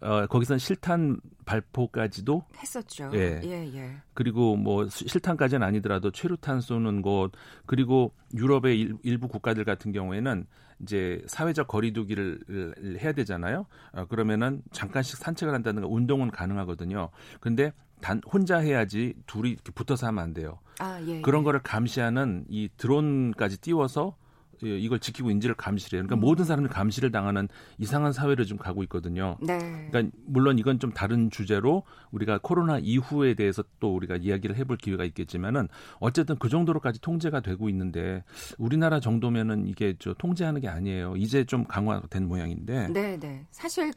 어, 0.00 0.26
거기선 0.26 0.58
실탄 0.58 1.20
발포까지도 1.44 2.44
했었죠. 2.56 3.10
예. 3.14 3.40
예, 3.44 3.70
예. 3.74 3.96
그리고 4.14 4.56
뭐 4.56 4.88
실탄까지는 4.88 5.66
아니더라도 5.66 6.10
최루탄 6.10 6.60
쏘는 6.60 7.02
곳 7.02 7.32
그리고 7.66 8.14
유럽의 8.34 8.80
일, 8.80 8.96
일부 9.02 9.28
국가들 9.28 9.64
같은 9.64 9.92
경우에는 9.92 10.46
이제 10.82 11.22
사회적 11.26 11.68
거리두기를 11.68 12.98
해야 13.02 13.12
되잖아요. 13.12 13.66
어, 13.92 14.06
그러면은 14.06 14.62
잠깐씩 14.72 15.18
산책을 15.18 15.52
한다든가 15.54 15.86
운동은 15.88 16.30
가능하거든요. 16.30 17.10
근데 17.40 17.72
단 18.00 18.22
혼자 18.26 18.58
해야지 18.58 19.14
둘이 19.26 19.50
이렇게 19.50 19.72
붙어서 19.72 20.06
하면 20.06 20.24
안 20.24 20.32
돼요. 20.32 20.58
아, 20.78 20.98
예, 21.06 21.20
그런 21.20 21.42
예. 21.42 21.44
거를 21.44 21.60
감시하는 21.62 22.46
이 22.48 22.70
드론까지 22.78 23.60
띄워서 23.60 24.16
예, 24.16 24.19
이걸 24.66 24.98
지키고 24.98 25.30
인지를 25.30 25.54
감시를 25.54 25.98
해요. 25.98 26.06
그러니까 26.06 26.16
음. 26.16 26.28
모든 26.28 26.44
사람들이 26.44 26.72
감시를 26.72 27.10
당하는 27.10 27.48
이상한 27.78 28.12
사회를 28.12 28.44
좀 28.46 28.58
가고 28.58 28.82
있거든요. 28.84 29.36
네. 29.40 29.58
그러니까 29.90 30.16
물론 30.26 30.58
이건 30.58 30.78
좀 30.78 30.92
다른 30.92 31.30
주제로 31.30 31.84
우리가 32.10 32.40
코로나 32.42 32.78
이후에 32.78 33.34
대해서 33.34 33.62
또 33.78 33.94
우리가 33.94 34.16
이야기를 34.16 34.56
해볼 34.56 34.76
기회가 34.76 35.04
있겠지만은 35.04 35.68
어쨌든 35.98 36.36
그 36.38 36.48
정도로까지 36.48 37.00
통제가 37.00 37.40
되고 37.40 37.68
있는데 37.68 38.24
우리나라 38.58 39.00
정도면은 39.00 39.66
이게 39.66 39.94
저 39.98 40.14
통제하는 40.14 40.60
게 40.60 40.68
아니에요. 40.68 41.16
이제 41.16 41.44
좀 41.44 41.64
강화된 41.64 42.26
모양인데. 42.26 42.88
네, 42.88 43.18
네. 43.18 43.46
사실 43.50 43.92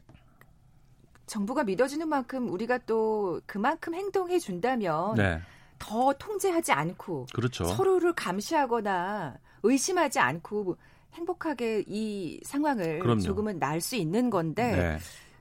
정부가 1.26 1.64
믿어지는 1.64 2.08
만큼 2.08 2.48
우리가 2.50 2.78
또 2.78 3.40
그만큼 3.46 3.94
행동해 3.94 4.38
준다면 4.38 5.14
네. 5.16 5.40
더 5.78 6.12
통제하지 6.14 6.72
않고 6.72 7.26
그렇죠. 7.32 7.64
서로를 7.64 8.12
감시하거나 8.14 9.36
의심하지 9.64 10.18
않고 10.20 10.76
행복하게 11.14 11.84
이 11.88 12.40
상황을 12.44 13.00
그럼요. 13.00 13.20
조금은 13.20 13.58
날 13.58 13.80
수 13.80 13.96
있는 13.96 14.30
건데 14.30 14.76
네. 14.76 14.98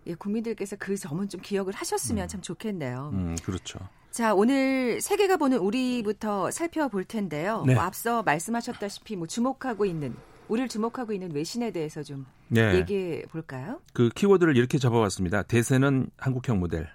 예, 0.08 0.16
국민들께서 0.16 0.76
그 0.78 0.98
점은 0.98 1.30
좀 1.30 1.40
기억을 1.42 1.74
하셨으면 1.74 2.26
음. 2.26 2.28
참 2.28 2.42
좋겠네요. 2.42 3.12
음, 3.14 3.36
그렇죠. 3.44 3.80
자, 4.12 4.34
오늘 4.36 5.00
세계가 5.02 5.38
보는 5.38 5.58
우리부터 5.58 6.52
살펴볼 6.52 7.06
텐데요. 7.06 7.64
네. 7.66 7.74
뭐 7.74 7.84
앞서 7.84 8.22
말씀하셨다시피 8.24 9.16
뭐 9.16 9.28
주목하고 9.28 9.86
있는 9.86 10.14
우리를 10.50 10.68
주목하고 10.70 11.14
있는 11.14 11.32
외신에 11.34 11.72
대해서 11.72 12.04
좀 12.04 12.26
네. 12.50 12.76
얘기해 12.76 13.24
볼까요? 13.32 13.80
그 13.94 14.10
키워드를 14.10 14.58
이렇게 14.58 14.78
잡아봤습니다. 14.78 15.44
대세는 15.44 16.10
한국형 16.18 16.60
모델. 16.60 16.90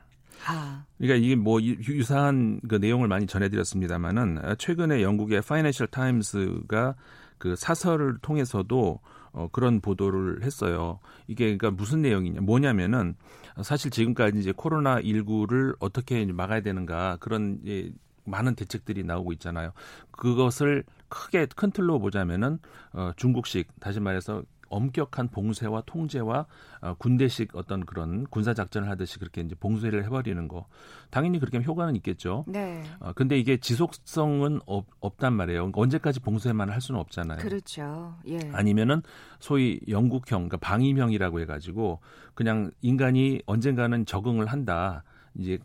아. 0.47 0.85
그러니까 0.99 1.25
이게 1.25 1.37
뭐 1.37 1.61
유사한 1.61 2.61
그 2.68 2.76
내용을 2.76 3.09
많이 3.09 3.26
전해드렸습니다만은 3.26 4.57
최근에 4.59 5.02
영국의 5.02 5.42
파이낸셜 5.42 5.88
타임스가 5.88 6.95
그 7.38 7.57
사설을 7.57 8.18
통해서도 8.21 9.00
어, 9.33 9.49
그런 9.52 9.80
보도를 9.80 10.42
했어요. 10.42 10.99
이게 11.26 11.57
그러니까 11.57 11.71
무슨 11.71 12.02
내용이냐, 12.02 12.40
뭐냐면은 12.40 13.14
사실 13.62 13.90
지금까지 13.90 14.38
이제 14.38 14.52
코로나 14.57 15.00
19를 15.00 15.76
어떻게 15.80 16.25
막아야 16.26 16.61
되는가 16.61 17.18
그런 17.21 17.59
이제 17.62 17.92
많은 18.25 18.54
대책들이 18.54 19.04
나오고 19.04 19.33
있잖아요. 19.35 19.73
그것을 20.11 20.85
크게 21.09 21.47
큰 21.57 21.71
틀로 21.71 21.99
보자면은 21.99 22.59
어, 22.92 23.12
중국식 23.16 23.68
다시 23.80 24.00
말해서 24.00 24.42
엄격한 24.68 25.28
봉쇄와 25.28 25.82
통제와 25.87 26.46
어, 26.80 26.94
군대식 26.94 27.54
어떤 27.54 27.84
그런 27.84 28.26
군사 28.26 28.54
작전을 28.54 28.88
하듯이 28.88 29.18
그렇게 29.18 29.40
이제 29.40 29.54
봉쇄를 29.54 30.04
해버리는 30.04 30.48
거 30.48 30.66
당연히 31.10 31.38
그렇게 31.38 31.58
하면 31.58 31.66
효과는 31.66 31.96
있겠죠. 31.96 32.44
네. 32.46 32.82
어, 33.00 33.12
근데 33.12 33.38
이게 33.38 33.56
지속성은 33.56 34.60
없, 34.66 34.87
없단 35.00 35.32
말이에요. 35.32 35.60
그러니까 35.60 35.80
언제까지 35.80 36.20
봉쇄만 36.20 36.70
할 36.70 36.80
수는 36.80 37.00
없잖아요. 37.00 37.38
그렇죠. 37.38 38.14
예. 38.26 38.38
아니면은 38.52 39.02
소위 39.40 39.80
영국형, 39.88 40.48
그러니까 40.48 40.56
방위형이라고 40.58 41.40
해가지고 41.40 42.00
그냥 42.34 42.70
인간이 42.80 43.42
언젠가는 43.46 44.06
적응을 44.06 44.46
한다. 44.46 45.02
이제 45.34 45.58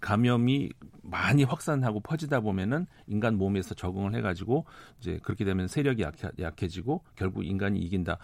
감염이 0.00 0.70
많이 1.08 1.44
확산하고 1.44 2.00
퍼지다 2.00 2.40
보면은 2.40 2.86
인간 3.06 3.36
몸에서 3.36 3.74
적응을 3.74 4.14
해가지고 4.14 4.64
이제 5.00 5.18
그렇게 5.22 5.44
되면 5.44 5.68
세력이 5.68 6.02
약해, 6.02 6.28
약해 6.40 6.68
지고 6.68 7.02
결국 7.14 7.44
인간이 7.44 7.78
이긴다. 7.80 8.18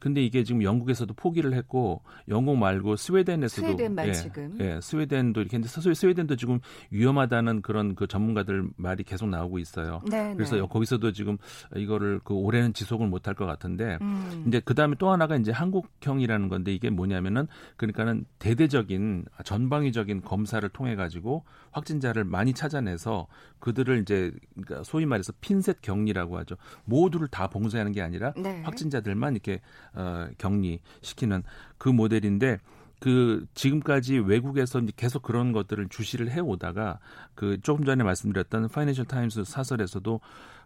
근데 0.00 0.22
이게 0.22 0.44
지금 0.44 0.62
영국에서도 0.62 1.12
포기를 1.14 1.54
했고 1.54 2.02
영국 2.28 2.56
말고 2.56 2.96
스웨덴에서도 2.96 3.66
스웨덴만 3.66 4.08
예, 4.08 4.12
지금 4.12 4.56
예, 4.60 4.80
스웨덴도 4.80 5.40
이렇게 5.40 5.56
했는데 5.56 5.94
스웨덴도 5.94 6.36
지금 6.36 6.60
위험하다는 6.90 7.62
그런 7.62 7.94
그 7.94 8.06
전문가들 8.06 8.68
말이 8.76 9.04
계속 9.04 9.28
나오고 9.28 9.58
있어요. 9.58 10.02
네, 10.10 10.34
그래서 10.34 10.56
네. 10.56 10.62
거기서도 10.62 11.12
지금 11.12 11.38
이거를 11.76 12.20
그 12.24 12.34
올해는 12.34 12.72
지속을 12.72 13.06
못할 13.06 13.34
것 13.34 13.46
같은데 13.46 13.98
음. 14.00 14.44
이제 14.48 14.60
그 14.64 14.74
다음에 14.74 14.96
또 14.98 15.10
하나가 15.10 15.36
이제 15.36 15.52
한국형이라는 15.52 16.48
건데 16.48 16.74
이게 16.74 16.90
뭐냐면은 16.90 17.46
그러니까는 17.76 18.24
대대적인 18.38 19.26
전방위적인 19.44 20.22
검사를 20.22 20.66
통해 20.70 20.94
가지고 20.96 21.44
확진자를 21.70 22.23
많이 22.30 22.52
찾아내서 22.52 23.26
그들을 23.60 24.00
이제 24.00 24.32
그러니까 24.54 24.82
소위 24.84 25.06
말해서 25.06 25.32
핀셋 25.40 25.82
격리라고 25.82 26.38
하죠. 26.38 26.56
모두를 26.84 27.28
다 27.28 27.48
봉쇄하는 27.48 27.92
게 27.92 28.02
아니라 28.02 28.32
네. 28.36 28.62
확진자들만 28.62 29.34
이렇게 29.34 29.60
어, 29.94 30.28
격리시키는 30.38 31.42
그 31.78 31.88
모델인데 31.88 32.58
그 33.00 33.44
지금까지 33.54 34.18
외국에서 34.18 34.80
계속 34.96 35.22
그런 35.22 35.52
것들을 35.52 35.88
주시를 35.88 36.30
해 36.30 36.40
오다가 36.40 36.98
그 37.34 37.60
조금 37.60 37.84
전에 37.84 38.02
말씀드렸던 38.02 38.68
파이낸셜 38.68 39.04
타임스 39.04 39.44
사설에서도 39.44 40.20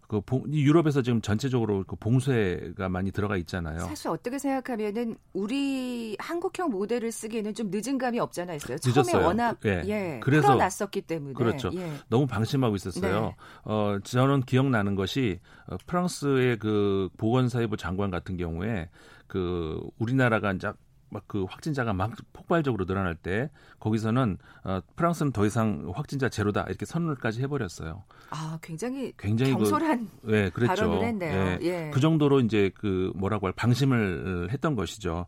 그 0.09 0.23
유럽에서 0.51 1.03
지금 1.03 1.21
전체적으로 1.21 1.85
그 1.87 1.95
봉쇄가 1.95 2.89
많이 2.89 3.13
들어가 3.13 3.37
있잖아요. 3.37 3.81
사실 3.81 4.09
어떻게 4.09 4.39
생각하면은 4.39 5.17
우리 5.35 6.17
한국형 6.19 6.71
모델을 6.71 7.13
쓰기에는 7.13 7.53
좀 7.53 7.71
늦은 7.71 7.99
감이 7.99 8.19
없잖아 8.19 8.55
있어요. 8.55 8.79
늦었어요. 8.83 9.05
처음에 9.05 9.25
워낙 9.25 9.59
예, 9.67 9.83
예 9.87 10.21
그래서 10.23 10.47
풀어놨었기 10.47 11.03
때문에 11.03 11.35
그렇죠. 11.35 11.71
예. 11.75 11.93
너무 12.09 12.27
방심하고 12.27 12.75
있었어요. 12.77 13.21
네. 13.21 13.37
어 13.65 13.99
저는 14.03 14.45
기억나는 14.45 14.95
것이 14.95 15.41
어, 15.67 15.77
프랑스의 15.87 16.59
그 16.59 17.11
보건사회부 17.19 17.77
장관 17.77 18.11
같은 18.11 18.39
경우에 18.39 18.89
그 19.27 19.79
우리나라가 19.99 20.53
이제 20.53 20.73
막 21.11 21.29
그 21.29 21.45
확진자가 21.45 21.93
막 21.93 22.13
폭발적으로 22.33 22.87
늘어날 22.87 23.15
때 23.15 23.51
거기서는 23.81 24.39
어, 24.65 24.81
프랑스는 24.97 25.33
더 25.33 25.45
이상 25.45 25.93
확진자 25.95 26.29
제로다 26.29 26.65
이렇게 26.69 26.87
선언을까지 26.87 27.43
해버렸어요. 27.43 28.03
아 28.31 28.59
굉장히 28.63 29.13
굉장히 29.19 29.53
그 29.53 29.59
경솔한 29.59 30.09
그, 30.23 30.33
예, 30.35 30.51
그랬죠. 30.51 30.75
발언을 30.75 31.05
했네요. 31.07 31.33
예, 31.33 31.59
예. 31.63 31.91
그 31.93 32.01
정도로 32.01 32.41
이제 32.41 32.71
그 32.75 33.13
뭐라고 33.15 33.47
할 33.47 33.53
방심을 33.53 34.49
했던 34.51 34.75
것이죠. 34.75 35.27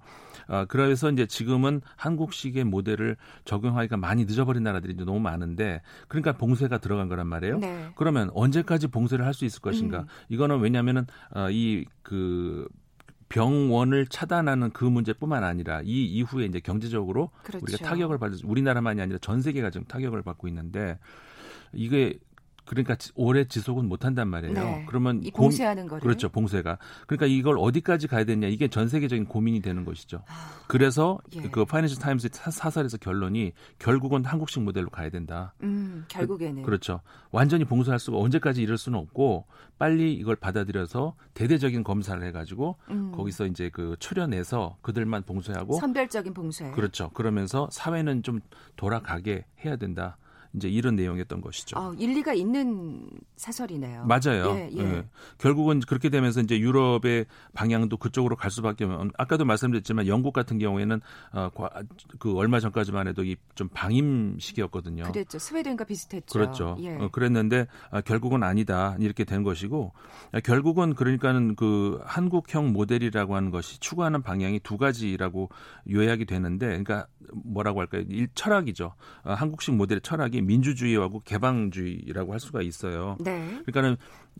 아, 0.48 0.64
그래서 0.64 1.10
이제 1.10 1.26
지금은 1.26 1.80
한국식의 1.96 2.64
모델을 2.64 3.16
적용하기가 3.44 3.96
많이 3.96 4.24
늦어버린 4.24 4.62
나라들이 4.64 4.94
이제 4.94 5.04
너무 5.04 5.20
많은데 5.20 5.82
그러니까 6.08 6.32
봉쇄가 6.32 6.78
들어간 6.78 7.08
거란 7.08 7.26
말이에요. 7.28 7.58
네. 7.58 7.90
그러면 7.94 8.30
언제까지 8.34 8.88
봉쇄를 8.88 9.24
할 9.26 9.30
수 9.30 9.44
있을 9.44 9.60
것인가? 9.62 10.00
음. 10.00 10.06
이거는 10.28 10.58
왜냐하면은 10.58 11.06
어, 11.34 11.48
이그 11.50 12.68
병원을 13.30 14.06
차단하는 14.08 14.70
그 14.72 14.84
문제뿐만 14.84 15.44
아니라 15.44 15.80
이 15.82 16.04
이후에 16.04 16.44
이제 16.44 16.60
경제적으로 16.60 17.30
그렇죠. 17.42 17.64
우리가 17.64 17.88
타격을 17.88 18.18
받을 18.18 18.38
우리나라만이 18.44 19.00
아니라 19.00 19.18
전 19.22 19.40
세계가 19.40 19.70
지금 19.70 19.86
타격을 19.86 20.22
받고 20.22 20.48
있는데 20.48 20.98
이게 21.72 22.18
그러니까 22.70 22.94
오래 23.16 23.48
지속은 23.48 23.88
못 23.88 24.04
한단 24.04 24.28
말이에요. 24.28 24.54
네. 24.54 24.84
그러면 24.86 25.20
이 25.24 25.32
봉쇄하는 25.32 25.88
거를 25.88 26.02
그렇죠. 26.02 26.28
봉쇄가. 26.28 26.78
그러니까 27.08 27.26
이걸 27.26 27.56
어디까지 27.58 28.06
가야 28.06 28.22
되냐 28.22 28.46
이게 28.46 28.68
전 28.68 28.88
세계적인 28.88 29.24
고민이 29.24 29.60
되는 29.60 29.84
것이죠. 29.84 30.22
아, 30.28 30.62
그래서 30.68 31.18
예. 31.34 31.48
그 31.50 31.64
파이낸셜 31.64 32.00
타임스 32.00 32.28
사설에서 32.32 32.96
결론이 32.98 33.54
결국은 33.80 34.24
한국식 34.24 34.62
모델로 34.62 34.88
가야 34.90 35.10
된다. 35.10 35.52
음, 35.64 36.04
결국에는 36.06 36.62
그, 36.62 36.70
렇죠 36.70 37.00
완전히 37.32 37.64
봉쇄할 37.64 37.98
수가 37.98 38.18
언제까지 38.18 38.62
이럴 38.62 38.78
수는 38.78 39.00
없고 39.00 39.46
빨리 39.76 40.14
이걸 40.14 40.36
받아들여서 40.36 41.16
대대적인 41.34 41.82
검사를 41.82 42.22
해 42.22 42.30
가지고 42.30 42.76
음. 42.88 43.10
거기서 43.10 43.46
이제 43.46 43.68
그 43.72 43.96
출연해서 43.98 44.76
그들만 44.80 45.24
봉쇄하고 45.24 45.80
선별적인 45.80 46.32
봉쇄. 46.34 46.70
그렇죠. 46.70 47.10
그러면서 47.14 47.68
사회는 47.72 48.22
좀 48.22 48.38
돌아가게 48.76 49.44
해야 49.64 49.74
된다. 49.74 50.18
이제 50.54 50.68
이런 50.68 50.96
내용이었던 50.96 51.40
것이죠. 51.40 51.78
아, 51.78 51.92
일리가 51.98 52.32
있는 52.34 53.08
사설이네요. 53.36 54.04
맞아요. 54.06 54.50
예, 54.56 54.70
예. 54.76 54.80
예. 54.80 55.04
결국은 55.38 55.80
그렇게 55.80 56.08
되면서 56.08 56.40
이제 56.40 56.58
유럽의 56.58 57.26
방향도 57.54 57.96
그쪽으로 57.98 58.36
갈 58.36 58.50
수밖에 58.50 58.84
없는. 58.84 59.10
아까도 59.16 59.44
말씀드렸지만 59.44 60.06
영국 60.06 60.32
같은 60.32 60.58
경우에는 60.58 61.00
어, 61.32 61.50
그 62.18 62.36
얼마 62.36 62.60
전까지만 62.60 63.08
해도 63.08 63.24
이 63.24 63.36
좀 63.60 63.68
방임 63.74 64.38
시기였거든요. 64.38 65.04
그랬죠. 65.12 65.38
스웨덴과 65.38 65.84
비슷했죠. 65.84 66.32
그렇죠. 66.32 66.76
예. 66.80 66.96
어, 66.96 67.08
그랬는데 67.12 67.66
아, 67.90 68.00
결국은 68.00 68.42
아니다 68.42 68.96
이렇게 68.98 69.24
된 69.24 69.42
것이고 69.42 69.92
아, 70.32 70.40
결국은 70.40 70.94
그러니까는 70.94 71.56
그 71.56 72.00
한국형 72.04 72.72
모델이라고 72.72 73.36
하는 73.36 73.50
것이 73.50 73.78
추구하는 73.80 74.22
방향이 74.22 74.60
두 74.60 74.78
가지라고 74.78 75.50
요약이 75.90 76.24
되는데, 76.24 76.68
그러니까 76.68 77.06
뭐라고 77.44 77.80
할까요? 77.80 78.02
일 78.08 78.28
철학이죠. 78.34 78.94
아, 79.24 79.34
한국식 79.34 79.74
모델의 79.74 80.00
철학이 80.00 80.39
민주주의하고 80.40 81.20
개방주의라고 81.20 82.32
할 82.32 82.40
수가 82.40 82.62
있어요. 82.62 83.16
네. 83.20 83.60
그러니까는 83.64 83.96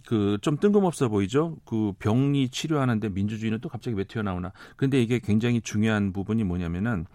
그 0.06 0.38
좀 0.40 0.56
뜬금없어 0.56 1.08
보이죠. 1.08 1.56
그 1.64 1.92
병리 1.98 2.48
치료하는데 2.48 3.08
민주주의는 3.10 3.60
또 3.60 3.68
갑자기 3.68 3.96
왜 3.96 4.04
튀어나오나. 4.04 4.52
근데 4.76 5.00
이게 5.02 5.18
굉장히 5.18 5.60
중요한 5.60 6.12
부분이 6.12 6.44
뭐냐면은 6.44 7.06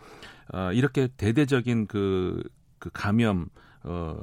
어 0.54 0.72
이렇게 0.74 1.08
대대적인 1.18 1.88
그, 1.88 2.44
그 2.78 2.90
감염 2.94 3.48
어 3.84 4.18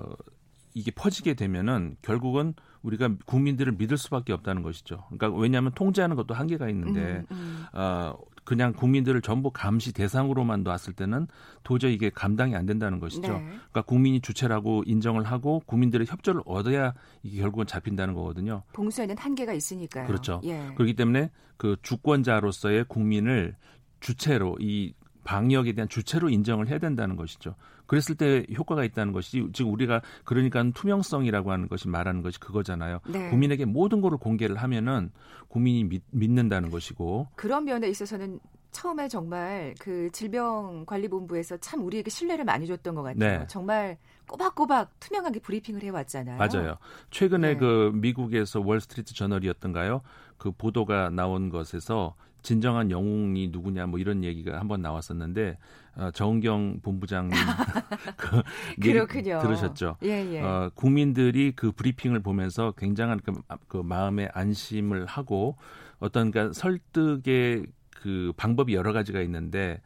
이게 0.75 0.91
퍼지게 0.91 1.35
되면은 1.35 1.97
결국은 2.03 2.55
우리가 2.83 3.11
국민들을 3.27 3.75
믿을 3.75 3.97
수밖에 3.97 4.33
없다는 4.33 4.63
것이죠. 4.63 5.05
그러니까 5.09 5.31
왜냐하면 5.39 5.73
통제하는 5.75 6.17
것도 6.17 6.35
한계가 6.35 6.69
있는데 6.69 7.25
음, 7.31 7.37
음. 7.37 7.67
어, 7.73 8.15
그냥 8.45 8.73
국민들을 8.73 9.21
전부 9.23 9.51
감시 9.51 9.93
대상으로만 9.93 10.63
놨을 10.63 10.95
때는 10.97 11.29
도저히 11.63 11.95
이게 11.95 12.11
감당이 12.11 12.57
안 12.57 12.67
된다는 12.67 12.99
것이죠. 12.99 13.33
네. 13.33 13.45
그러니까 13.45 13.83
국민이 13.83 14.21
주체라고 14.21 14.83
인정을 14.87 15.25
하고 15.25 15.63
국민들의 15.67 16.07
협조를 16.07 16.43
얻어야 16.45 16.95
이게 17.23 17.41
결국은 17.41 17.67
잡힌다는 17.67 18.15
거거든요. 18.15 18.63
봉쇄는 18.73 19.17
한계가 19.17 19.53
있으니까요. 19.53 20.07
그렇죠. 20.07 20.41
예. 20.45 20.73
그렇기 20.75 20.95
때문에 20.95 21.31
그 21.57 21.77
주권자로서의 21.83 22.87
국민을 22.89 23.55
주체로 24.01 24.57
이 24.61 24.95
방역에 25.25 25.73
대한 25.73 25.89
주체로 25.89 26.29
인정을 26.29 26.69
해야 26.69 26.79
된다는 26.79 27.17
것이죠. 27.17 27.55
그랬을 27.87 28.17
때 28.17 28.47
효과가 28.57 28.85
있다는 28.85 29.13
것이 29.13 29.47
지금 29.53 29.73
우리가 29.73 30.01
그러니까 30.25 30.65
투명성이라고 30.75 31.53
하는 31.53 31.69
것이 31.69 31.89
말하는 31.89 32.23
것이 32.23 32.41
그거잖아요. 32.41 33.01
네. 33.09 33.29
국민에게 33.31 33.65
모든 33.65 34.01
것을 34.01 34.19
공개를 34.19 34.57
하면은 34.57 35.11
국민이 35.49 35.85
믿, 35.85 36.03
믿는다는 36.11 36.71
것이고 36.71 37.29
그런 37.35 37.65
면에 37.65 37.89
있어서는 37.89 38.41
처음에 38.71 39.07
정말 39.07 39.75
그 39.79 40.11
질병관리본부에서 40.13 41.59
참 41.59 41.85
우리에게 41.85 42.09
신뢰를 42.09 42.45
많이 42.45 42.67
줬던 42.67 42.95
것 42.95 43.03
같아요. 43.03 43.41
네. 43.41 43.47
정말 43.47 43.99
꼬박꼬박 44.27 44.99
투명하게 44.99 45.41
브리핑을 45.41 45.83
해왔잖아요. 45.83 46.39
맞아요. 46.39 46.79
최근에 47.11 47.49
네. 47.53 47.57
그 47.59 47.93
미국에서 47.95 48.61
월스트리트 48.61 49.15
저널이었던가요? 49.15 50.01
그 50.39 50.51
보도가 50.53 51.11
나온 51.11 51.51
것에서 51.51 52.15
진정한 52.43 52.91
영웅이 52.91 53.49
누구냐 53.49 53.87
뭐 53.87 53.99
이런 53.99 54.25
얘기가 54.25 54.59
한번 54.59 54.83
나왔었는데 54.83 55.59
어, 55.97 56.11
정은경 56.13 56.81
본부장님 56.83 57.33
그 58.17 58.43
그렇군요. 58.81 59.41
들으셨죠? 59.41 59.97
예, 60.05 60.09
예. 60.33 60.41
어, 60.41 60.71
국민들이 60.75 61.53
그 61.55 61.73
브리핑을 61.73 62.21
보면서 62.21 62.73
굉장한 62.73 63.21
그, 63.21 63.33
그 63.69 63.77
마음의 63.77 64.31
안심을 64.33 65.07
하고 65.07 65.57
어떤 65.99 66.31
그러니까 66.31 66.53
설득의 66.55 67.67
그 67.91 68.33
방법이 68.37 68.75
여러 68.75 68.93
가지가 68.93 69.21
있는데 69.23 69.81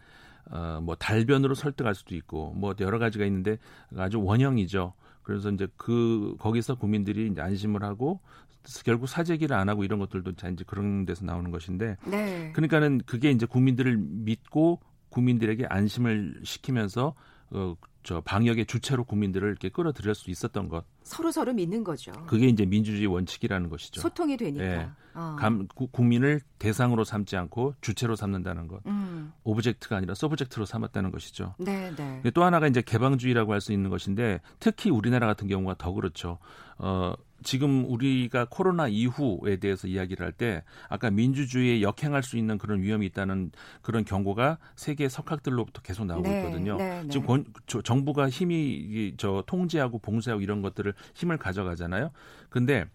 어, 0.50 0.80
뭐 0.82 0.94
달변으로 0.94 1.54
설득할 1.54 1.94
수도 1.94 2.14
있고 2.14 2.52
뭐 2.56 2.74
여러 2.80 2.98
가지가 2.98 3.24
있는데 3.26 3.58
아주 3.96 4.22
원형이죠. 4.22 4.94
그래서 5.22 5.50
이제 5.50 5.66
그 5.76 6.36
거기서 6.38 6.76
국민들이 6.76 7.26
이제 7.26 7.40
안심을 7.40 7.82
하고 7.82 8.20
결국 8.84 9.08
사재기를 9.08 9.56
안 9.56 9.68
하고 9.68 9.84
이런 9.84 9.98
것들도 9.98 10.32
이제 10.32 10.64
그런 10.66 11.04
데서 11.06 11.24
나오는 11.24 11.50
것인데 11.50 11.96
네. 12.06 12.52
그러니까는 12.52 13.02
그게 13.06 13.30
이제 13.30 13.46
국민들을 13.46 13.96
믿고 13.96 14.80
국민들에게 15.10 15.66
안심을 15.68 16.40
시키면서 16.44 17.14
어, 17.50 17.76
저 18.02 18.20
방역의 18.20 18.66
주체로 18.66 19.04
국민들을 19.04 19.48
이렇게 19.48 19.68
끌어들일 19.68 20.14
수 20.14 20.30
있었던 20.30 20.68
것. 20.68 20.84
서로 21.02 21.32
서로 21.32 21.52
믿는 21.52 21.82
거죠. 21.82 22.12
그게 22.26 22.46
이제 22.46 22.64
민주주의 22.64 23.06
원칙이라는 23.06 23.68
것이죠. 23.68 24.00
소통이 24.00 24.36
되니까. 24.36 24.64
예. 24.64 24.88
어. 25.14 25.36
감, 25.38 25.66
구, 25.74 25.86
국민을 25.88 26.40
대상으로 26.58 27.02
삼지 27.02 27.36
않고 27.36 27.74
주체로 27.80 28.14
삼는다는 28.14 28.68
것. 28.68 28.80
음. 28.86 29.32
object가 29.44 29.96
아니라 29.96 30.14
subject로 30.14 30.66
삼았다는 30.66 31.10
것이죠. 31.10 31.54
네, 31.58 31.90
네. 31.96 32.30
또 32.32 32.44
하나가 32.44 32.66
이제 32.68 32.82
개방주의라고 32.82 33.52
할 33.52 33.60
수 33.60 33.72
있는 33.72 33.90
것인데 33.90 34.40
특히 34.60 34.90
우리나라 34.90 35.26
같은 35.26 35.48
경우가 35.48 35.76
더 35.78 35.92
그렇죠. 35.92 36.38
어, 36.78 37.14
지금 37.42 37.84
우리가 37.84 38.46
코로나 38.48 38.88
이후에 38.88 39.56
대해서 39.56 39.86
이야기를 39.88 40.24
할 40.24 40.32
때 40.32 40.62
아까 40.88 41.10
민주주의에 41.10 41.80
역행할 41.80 42.22
수 42.22 42.36
있는 42.36 42.58
그런 42.58 42.82
위험이 42.82 43.06
있다는 43.06 43.52
그런 43.82 44.04
경고가 44.04 44.58
세계 44.74 45.08
석학들로부터 45.08 45.80
계속 45.82 46.04
나오고 46.04 46.28
네, 46.28 46.38
있거든요. 46.38 46.76
네, 46.76 47.02
네. 47.02 47.08
지금 47.08 47.26
권, 47.26 47.44
저, 47.66 47.80
정부가 47.80 48.28
힘이 48.28 49.14
저 49.16 49.42
통제하고 49.46 49.98
봉쇄하고 49.98 50.42
이런 50.42 50.60
것들을 50.60 50.92
힘을 51.14 51.38
가져가잖아요. 51.38 52.10
근데 52.50 52.86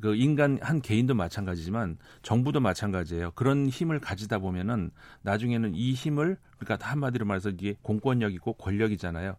그 0.00 0.14
인간 0.14 0.58
한 0.62 0.80
개인도 0.80 1.14
마찬가지지만 1.14 1.98
정부도 2.22 2.60
마찬가지예요. 2.60 3.32
그런 3.32 3.68
힘을 3.68 3.98
가지다 3.98 4.38
보면은 4.38 4.90
나중에는 5.22 5.74
이 5.74 5.94
힘을 5.94 6.36
그러니까 6.58 6.88
한마디로 6.88 7.24
말해서 7.26 7.50
이게 7.50 7.76
공권력이고 7.82 8.52
권력이잖아요. 8.54 9.36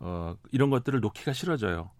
어, 0.00 0.36
이런 0.52 0.70
것들을 0.70 1.00
놓기가 1.00 1.32
싫어져요. 1.32 1.90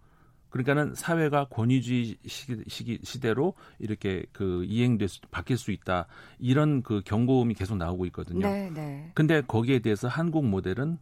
그러니까는 0.49 0.95
사회가 0.95 1.45
권위주의 1.45 2.17
시기, 2.25 2.99
시대로 3.03 3.53
이렇게 3.77 4.25
그 4.31 4.63
이행될 4.65 5.07
수, 5.07 5.21
바뀔 5.31 5.57
수 5.57 5.71
있다. 5.71 6.07
이런 6.39 6.81
그 6.81 7.01
경고음이 7.05 7.53
계속 7.53 7.77
나오고 7.77 8.05
있거든요. 8.07 8.47
네, 8.47 8.69
네. 8.73 9.11
근데 9.13 9.41
거기에 9.41 9.79
대해서 9.79 10.07
한국 10.07 10.45
모델은 10.45 10.97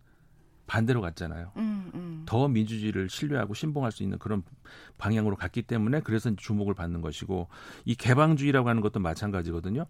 반대로 0.67 1.01
갔잖아요. 1.01 1.51
음, 1.56 1.91
음. 1.95 2.23
더 2.25 2.47
민주주의를 2.47 3.10
신뢰하고 3.10 3.53
신봉할 3.53 3.91
수 3.91 4.03
있는 4.03 4.19
그런 4.19 4.43
방향으로 4.97 5.38
갔기 5.38 5.63
때문에 5.63 6.01
그래서 6.01 6.30
주목을 6.36 6.73
받는 6.73 7.01
것이고 7.01 7.47
이 7.86 7.95
개방주의라고 7.95 8.69
하는 8.69 8.82
것도 8.82 8.99
마찬가지거든요. 8.99 9.86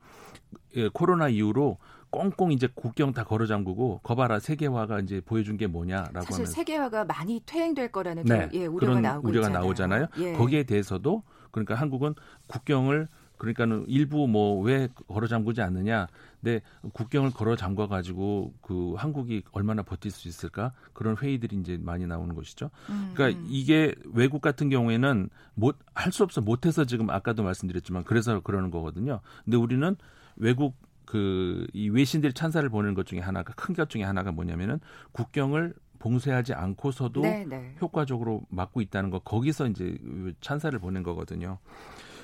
예, 0.75 0.87
코로나 0.89 1.27
이후로 1.27 1.77
꽁꽁 2.09 2.51
이제 2.53 2.69
국경 2.73 3.11
다 3.11 3.23
걸어 3.25 3.45
잠그고 3.47 3.99
거봐라 4.03 4.39
세계화가 4.39 4.99
이제 5.01 5.19
보여준 5.19 5.57
게 5.57 5.67
뭐냐라고 5.67 6.21
사실 6.21 6.33
하면 6.35 6.45
세계화가 6.45 7.05
많이 7.05 7.41
퇴행될 7.45 7.91
거라는 7.91 8.23
네, 8.23 8.49
예, 8.53 8.65
우려가 8.65 8.91
그런 8.93 9.01
나오고 9.01 9.27
우려가 9.27 9.47
있잖아요. 9.47 9.63
나오잖아요. 9.63 10.07
예. 10.19 10.33
거기에 10.33 10.63
대해서도 10.63 11.23
그러니까 11.51 11.75
한국은 11.75 12.13
국경을 12.45 13.09
그러니까는 13.37 13.85
일부 13.87 14.27
뭐 14.27 14.61
왜 14.61 14.87
걸어 15.07 15.27
잠그지 15.27 15.61
않느냐. 15.61 16.07
근데 16.41 16.61
국경을 16.93 17.31
걸어 17.31 17.55
잠궈 17.55 17.87
가지고 17.87 18.53
그 18.61 18.93
한국이 18.97 19.43
얼마나 19.51 19.81
버틸 19.83 20.11
수 20.11 20.27
있을까? 20.27 20.71
그런 20.93 21.15
회의들이 21.17 21.55
이제 21.57 21.77
많이 21.81 22.05
나오는 22.07 22.33
것이죠. 22.35 22.69
음, 22.89 23.11
그러니까 23.13 23.39
음. 23.39 23.45
이게 23.49 23.93
외국 24.13 24.41
같은 24.41 24.69
경우에는 24.69 25.29
못 25.55 25.77
할 25.93 26.11
수 26.11 26.23
없어 26.23 26.41
못 26.41 26.65
해서 26.65 26.85
지금 26.85 27.09
아까도 27.09 27.43
말씀드렸지만 27.43 28.03
그래서 28.03 28.39
그러는 28.41 28.71
거거든요. 28.71 29.19
근데 29.45 29.57
우리는 29.57 29.95
외국 30.35 30.75
그 31.05 31.65
이 31.73 31.89
외신들 31.89 32.33
찬사를 32.33 32.67
보내는 32.69 32.93
것 32.93 33.05
중에 33.05 33.19
하나가 33.19 33.53
큰 33.53 33.73
것 33.73 33.89
중에 33.89 34.03
하나가 34.03 34.31
뭐냐면은 34.31 34.79
국경을 35.13 35.73
봉쇄하지 35.99 36.53
않고서도 36.53 37.21
네네. 37.21 37.45
네. 37.45 37.75
효과적으로 37.81 38.43
막고 38.49 38.81
있다는 38.81 39.09
거 39.09 39.19
거기서 39.19 39.67
이제 39.67 39.97
찬사를 40.41 40.77
보낸 40.79 41.01
거거든요. 41.03 41.57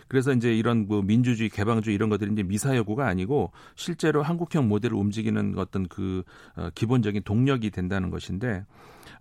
그래서 0.08 0.34
이제 0.34 0.56
이런 0.56 0.88
뭐 0.88 1.02
민주주의, 1.02 1.50
개방주의 1.50 1.96
이런 1.96 2.10
것들이 2.10 2.32
이제 2.32 2.44
미사여구가 2.44 3.08
아니고 3.08 3.52
실제로 3.76 4.22
한국형 4.24 4.68
모델을 4.68 4.96
움직이는 4.98 5.56
어떤 5.58 5.88
그 5.88 6.24
어, 6.56 6.70
기본적인 6.76 7.24
동력이 7.24 7.70
된다는 7.72 8.10
것인데 8.10 8.66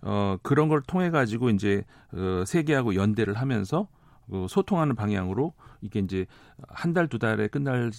어 0.01 0.37
그런 0.43 0.67
걸 0.67 0.81
통해 0.81 1.09
가지고 1.09 1.49
이제 1.49 1.83
어 2.11 2.43
세계하고 2.45 2.95
연대를 2.95 3.35
하면서 3.35 3.87
어, 4.29 4.45
소통하는 4.49 4.95
방향으로 4.95 5.53
이게 5.81 5.99
이제 5.99 6.25
한 6.67 6.93
달 6.93 7.07
두 7.07 7.19
달에 7.19 7.47
끝날 7.47 7.91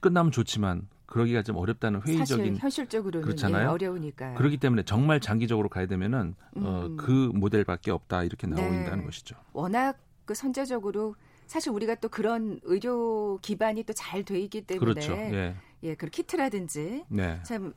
끝나면 0.00 0.30
좋지만 0.32 0.88
그러기가 1.06 1.42
좀 1.42 1.56
어렵다는 1.56 2.02
회의적인 2.06 2.56
현실적으로는 2.58 3.24
그렇잖아요. 3.24 3.64
예, 3.64 3.70
어려우니까요. 3.70 4.36
그렇기 4.36 4.58
때문에 4.58 4.84
정말 4.84 5.18
장기적으로 5.20 5.68
가야 5.68 5.86
되면은 5.86 6.34
어, 6.56 6.58
음. 6.58 6.64
어, 6.64 6.96
그 6.96 7.10
모델밖에 7.34 7.90
없다 7.90 8.22
이렇게 8.24 8.46
나오는다는 8.46 8.98
네. 9.00 9.04
것이죠. 9.06 9.36
워낙 9.52 9.98
그 10.24 10.34
선제적으로 10.34 11.16
사실 11.50 11.72
우리가 11.72 11.96
또 11.96 12.08
그런 12.08 12.60
의료 12.62 13.36
기반이 13.42 13.82
또 13.82 13.92
잘 13.92 14.22
돼 14.24 14.38
있기 14.38 14.60
때문에 14.62 14.92
그렇죠. 14.94 15.12
예. 15.14 15.56
예, 15.82 15.94
그 15.96 16.06
키트라든지 16.08 17.04
네. 17.08 17.40
참 17.42 17.72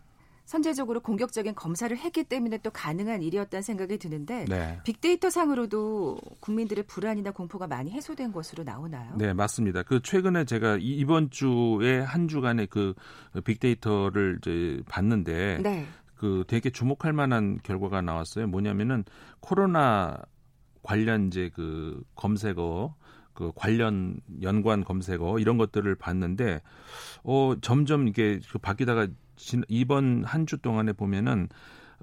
선제적으로 0.46 1.00
공격적인 1.00 1.56
검사를 1.56 1.98
했기 1.98 2.24
때문에 2.24 2.60
또 2.60 2.70
가능한 2.70 3.24
일이었다는 3.24 3.64
생각이 3.64 3.98
드는데 3.98 4.46
네. 4.46 4.80
빅데이터 4.84 5.32
상으로도 5.32 6.20
국민들의 6.40 6.84
불안이나 6.84 7.32
공포가 7.32 7.66
많이 7.66 7.90
해소된 7.90 8.32
것으로 8.32 8.64
나오나요? 8.64 9.16
네, 9.18 9.34
맞습니다. 9.34 9.82
그 9.82 10.02
최근에 10.04 10.46
제가 10.46 10.78
이번 10.80 11.32
주에 11.32 12.00
한 12.00 12.28
주간의 12.28 12.68
그 12.68 12.94
빅데이터를 13.44 14.38
이제 14.40 14.84
봤는데 14.88 15.62
네. 15.64 15.88
그 16.14 16.44
되게 16.48 16.70
주목할 16.70 17.12
만한 17.12 17.58
결과가 17.64 18.02
나왔어요. 18.04 18.46
뭐냐면은 18.48 19.04
코로나 19.40 20.22
관련 20.84 21.28
이제 21.28 21.50
그 21.56 22.04
검색어 22.16 22.94
그 23.34 23.52
관련 23.56 24.20
연관 24.42 24.84
검색어 24.84 25.40
이런 25.40 25.58
것들을 25.58 25.94
봤는데 25.96 26.62
어 27.24 27.56
점점 27.62 28.08
이게 28.08 28.40
그 28.52 28.58
바뀌다가 28.60 29.08
이번 29.68 30.24
한 30.24 30.46
주 30.46 30.58
동안에 30.60 30.94
보면은 30.94 31.50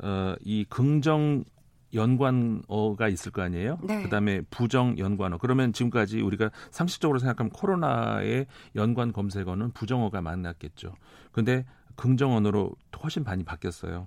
어이 0.03 0.65
긍정 0.69 1.45
연관어가 1.93 3.09
있을 3.09 3.33
거 3.33 3.43
아니에요? 3.43 3.79
네. 3.83 4.03
그다음에 4.03 4.43
부정 4.51 4.97
연관어. 4.99 5.39
그러면 5.39 5.73
지금까지 5.73 6.21
우리가 6.21 6.51
상식적으로 6.71 7.19
생각하면 7.19 7.51
코로나의 7.51 8.47
연관 8.77 9.13
검색어는 9.13 9.73
부정어가 9.73 10.23
많았겠죠. 10.23 10.95
근데 11.33 11.65
긍정 11.97 12.35
언어로 12.35 12.75
훨씬 13.03 13.25
많이 13.25 13.45
바뀌었어요. 13.45 14.07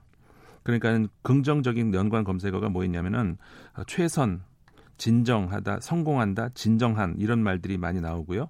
그러니까 0.63 1.09
긍정적인 1.23 1.93
연관 1.93 2.23
검색어가 2.23 2.69
뭐였냐면은 2.69 3.37
어, 3.75 3.83
최선, 3.85 4.43
진정하다, 5.03 5.81
성공한다, 5.81 6.51
진정한 6.53 7.15
이런 7.17 7.43
말들이 7.43 7.77
많이 7.77 7.99
나오고요. 7.99 8.47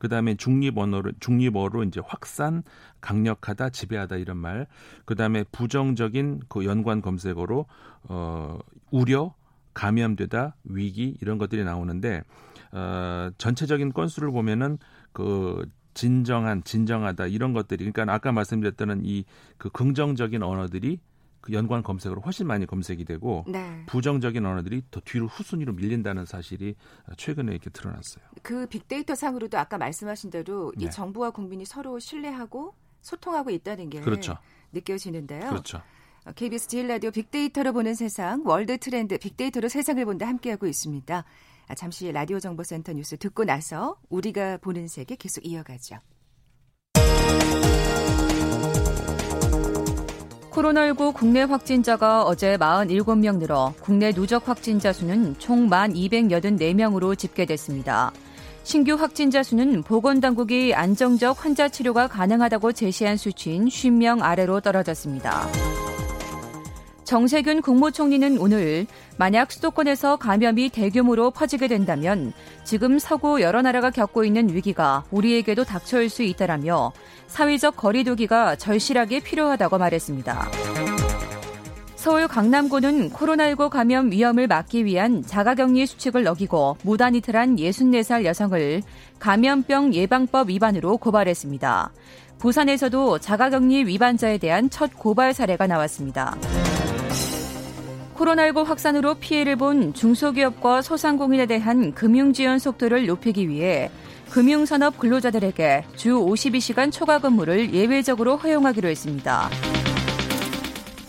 그다음에 0.00 0.34
중립 0.34 0.76
언어로 0.76 1.12
중립어로 1.20 1.84
이제 1.84 2.00
확산, 2.04 2.64
강력하다, 3.00 3.70
지배하다 3.70 4.16
이런 4.16 4.36
말. 4.38 4.66
그다음에 5.04 5.44
부정적인 5.52 6.40
그 6.48 6.64
연관 6.64 7.00
검색어로 7.00 7.66
어 8.08 8.58
우려, 8.90 9.34
감염되다, 9.74 10.56
위기 10.64 11.16
이런 11.20 11.38
것들이 11.38 11.62
나오는데 11.62 12.24
어 12.72 13.30
전체적인 13.38 13.92
건수를 13.92 14.32
보면은 14.32 14.78
그 15.12 15.64
진정한, 15.94 16.64
진정하다 16.64 17.28
이런 17.28 17.52
것들이 17.52 17.88
그러니까 17.88 18.12
아까 18.12 18.32
말씀드렸던 18.32 19.02
이 19.04 19.22
그 19.58 19.70
긍정적인 19.70 20.42
언어들이 20.42 20.98
그 21.44 21.52
연관 21.52 21.82
검색으로 21.82 22.22
훨씬 22.22 22.46
많이 22.46 22.64
검색이 22.64 23.04
되고 23.04 23.44
네. 23.46 23.84
부정적인 23.84 24.46
언어들이 24.46 24.82
더 24.90 25.00
뒤로 25.04 25.26
후순위로 25.26 25.74
밀린다는 25.74 26.24
사실이 26.24 26.74
최근에 27.18 27.52
이렇게 27.52 27.68
드러났어요. 27.68 28.24
그 28.42 28.66
빅데이터 28.66 29.14
상으로도 29.14 29.58
아까 29.58 29.76
말씀하신 29.76 30.30
대로 30.30 30.72
네. 30.74 30.86
이 30.86 30.90
정부와 30.90 31.32
국민이 31.32 31.66
서로 31.66 31.98
신뢰하고 31.98 32.74
소통하고 33.02 33.50
있다는 33.50 33.90
게 33.90 34.00
그렇죠. 34.00 34.38
느껴지는데요. 34.72 35.50
그렇죠. 35.50 35.82
KBS 36.34 36.68
제일 36.68 36.88
라디오 36.88 37.10
빅데이터로 37.10 37.74
보는 37.74 37.94
세상 37.94 38.42
월드 38.46 38.78
트렌드 38.78 39.18
빅데이터로 39.18 39.68
세상을 39.68 40.02
본다 40.06 40.26
함께하고 40.26 40.66
있습니다. 40.66 41.24
아, 41.66 41.74
잠시 41.74 42.10
라디오 42.10 42.40
정보센터 42.40 42.94
뉴스 42.94 43.18
듣고 43.18 43.44
나서 43.44 43.98
우리가 44.08 44.56
보는 44.56 44.88
세계 44.88 45.14
계속 45.16 45.44
이어가죠. 45.44 45.98
코로나19 50.54 51.12
국내 51.14 51.42
확진자가 51.42 52.22
어제 52.22 52.56
47명 52.56 53.38
늘어 53.38 53.74
국내 53.80 54.12
누적 54.12 54.48
확진자 54.48 54.92
수는 54.92 55.34
총 55.38 55.68
1,284명으로 55.68 57.18
집계됐습니다. 57.18 58.12
신규 58.62 58.94
확진자 58.94 59.42
수는 59.42 59.82
보건당국이 59.82 60.72
안정적 60.72 61.44
환자 61.44 61.68
치료가 61.68 62.06
가능하다고 62.06 62.72
제시한 62.72 63.16
수치인 63.16 63.66
50명 63.66 64.22
아래로 64.22 64.60
떨어졌습니다. 64.60 65.48
정세균 67.02 67.60
국무총리는 67.60 68.38
오늘 68.38 68.86
만약 69.18 69.52
수도권에서 69.52 70.16
감염이 70.16 70.70
대규모로 70.70 71.32
퍼지게 71.32 71.68
된다면 71.68 72.32
지금 72.64 72.98
서구 72.98 73.42
여러 73.42 73.60
나라가 73.60 73.90
겪고 73.90 74.24
있는 74.24 74.48
위기가 74.54 75.04
우리에게도 75.10 75.64
닥쳐올 75.64 76.08
수 76.08 76.22
있다라며 76.22 76.92
사회적 77.26 77.76
거리두기가 77.76 78.56
절실하게 78.56 79.20
필요하다고 79.20 79.78
말했습니다. 79.78 80.48
서울 81.96 82.28
강남구는 82.28 83.10
코로나19 83.12 83.70
감염 83.70 84.10
위험을 84.10 84.46
막기 84.46 84.84
위한 84.84 85.22
자가격리 85.22 85.86
수칙을 85.86 86.26
어기고 86.26 86.76
무단 86.82 87.14
이틀한 87.14 87.56
64살 87.56 88.26
여성을 88.26 88.82
감염병 89.18 89.94
예방법 89.94 90.50
위반으로 90.50 90.98
고발했습니다. 90.98 91.92
부산에서도 92.38 93.20
자가격리 93.20 93.86
위반자에 93.86 94.36
대한 94.36 94.68
첫 94.68 94.90
고발 94.98 95.32
사례가 95.32 95.66
나왔습니다. 95.66 96.36
코로나19 98.16 98.64
확산으로 98.64 99.14
피해를 99.14 99.56
본 99.56 99.94
중소기업과 99.94 100.82
소상공인에 100.82 101.46
대한 101.46 101.94
금융 101.94 102.34
지원 102.34 102.58
속도를 102.58 103.06
높이기 103.06 103.48
위해 103.48 103.90
금융산업 104.30 104.98
근로자들에게 104.98 105.84
주 105.96 106.14
52시간 106.14 106.92
초과 106.92 107.18
근무를 107.18 107.72
예외적으로 107.72 108.36
허용하기로 108.36 108.88
했습니다. 108.88 109.48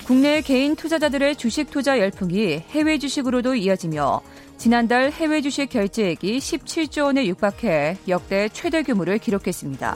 국내 0.05 0.41
개인 0.41 0.75
투자자들의 0.75 1.35
주식 1.35 1.71
투자 1.71 1.97
열풍이 1.97 2.63
해외 2.69 2.99
주식으로도 2.99 3.55
이어지며 3.55 4.21
지난달 4.57 5.11
해외 5.11 5.41
주식 5.41 5.69
결제액이 5.69 6.37
17조 6.37 7.05
원에 7.05 7.25
육박해 7.25 7.97
역대 8.07 8.47
최대 8.49 8.83
규모를 8.83 9.17
기록했습니다. 9.17 9.95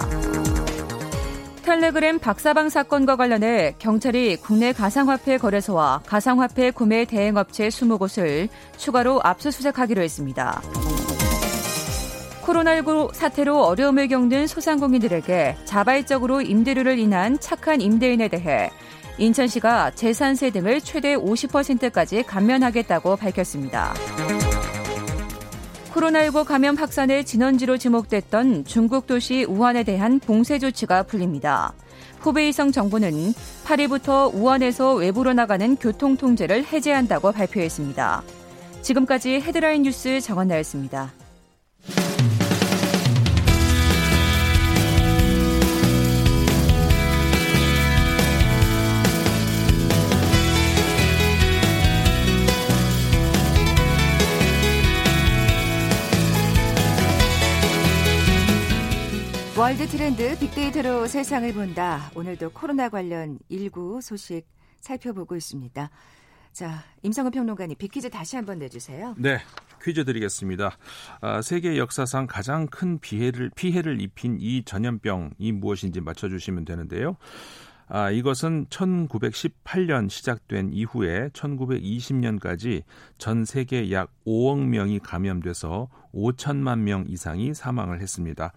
텔레그램 1.61 2.17
박사방 2.17 2.69
사건과 2.69 3.15
관련해 3.15 3.75
경찰이 3.77 4.37
국내 4.37 4.73
가상화폐 4.73 5.37
거래소와 5.37 6.01
가상화폐 6.07 6.71
구매 6.71 7.05
대행업체 7.05 7.67
20곳을 7.67 8.49
추가로 8.77 9.21
압수수색하기로 9.23 10.01
했습니다. 10.01 10.59
코로나19 12.49 13.13
사태로 13.13 13.63
어려움을 13.63 14.07
겪는 14.07 14.47
소상공인들에게 14.47 15.57
자발적으로 15.65 16.41
임대료를 16.41 16.97
인한 16.97 17.39
착한 17.39 17.79
임대인에 17.79 18.27
대해 18.27 18.71
인천시가 19.19 19.91
재산세 19.91 20.49
등을 20.49 20.81
최대 20.81 21.15
50%까지 21.15 22.23
감면하겠다고 22.23 23.17
밝혔습니다. 23.17 23.93
코로나19 25.93 26.45
감염 26.45 26.75
확산의 26.75 27.25
진원지로 27.25 27.77
지목됐던 27.77 28.65
중국 28.65 29.05
도시 29.05 29.43
우한에 29.43 29.83
대한 29.83 30.19
봉쇄 30.19 30.57
조치가 30.57 31.03
풀립니다. 31.03 31.73
후베이성 32.19 32.71
정부는 32.71 33.11
8일부터 33.65 34.33
우한에서 34.33 34.95
외부로 34.95 35.33
나가는 35.33 35.75
교통 35.75 36.15
통제를 36.15 36.65
해제한다고 36.65 37.31
발표했습니다. 37.31 38.23
지금까지 38.81 39.41
헤드라인 39.41 39.83
뉴스 39.83 40.21
정원나였습니다. 40.21 41.11
월드 59.69 59.85
트렌드 59.85 60.35
빅데이터로 60.39 61.05
세상을 61.05 61.53
본다. 61.53 62.09
오늘도 62.15 62.49
코로나 62.53 62.89
관련 62.89 63.37
일구 63.49 64.01
소식 64.01 64.47
살펴보고 64.79 65.35
있습니다. 65.35 65.91
자, 66.51 66.83
임성은 67.03 67.29
평론가님 67.29 67.77
빅퀴즈 67.77 68.09
다시 68.09 68.35
한번 68.35 68.57
내주세요. 68.57 69.13
네. 69.19 69.37
퀴즈 69.83 70.05
드리겠습니다. 70.05 70.75
아, 71.21 71.43
세계 71.43 71.77
역사상 71.77 72.25
가장 72.25 72.65
큰 72.65 72.97
피해를 72.97 73.51
피해를 73.55 74.01
입힌 74.01 74.39
이 74.39 74.63
전염병이 74.65 75.51
무엇인지 75.51 76.01
맞춰주시면 76.01 76.65
되는데요. 76.65 77.17
아, 77.87 78.09
이것은 78.09 78.65
1918년 78.71 80.09
시작된 80.09 80.73
이후에 80.73 81.29
1920년까지 81.29 82.81
전 83.19 83.45
세계 83.45 83.91
약 83.91 84.09
5억 84.25 84.65
명이 84.65 84.97
감염돼서 84.97 85.89
5천만 86.11 86.79
명 86.79 87.05
이상이 87.07 87.53
사망을 87.53 88.01
했습니다. 88.01 88.51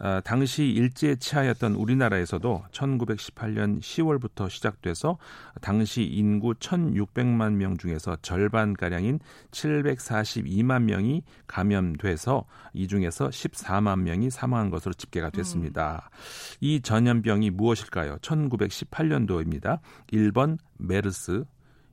어, 0.00 0.18
당시 0.24 0.64
일제 0.64 1.14
치하였던 1.16 1.74
우리나라에서도 1.74 2.64
1918년 2.72 3.80
10월부터 3.80 4.48
시작돼서 4.48 5.18
당시 5.60 6.04
인구 6.04 6.54
1,600만 6.54 7.52
명 7.52 7.76
중에서 7.76 8.16
절반 8.22 8.72
가량인 8.72 9.20
742만 9.50 10.84
명이 10.84 11.22
감염돼서 11.46 12.46
이 12.72 12.88
중에서 12.88 13.28
14만 13.28 14.00
명이 14.00 14.30
사망한 14.30 14.70
것으로 14.70 14.94
집계가 14.94 15.28
됐습니다. 15.28 16.08
음. 16.10 16.16
이 16.60 16.80
전염병이 16.80 17.50
무엇일까요? 17.50 18.16
1918년도입니다. 18.18 19.80
1번 20.12 20.56
메르스, 20.78 21.44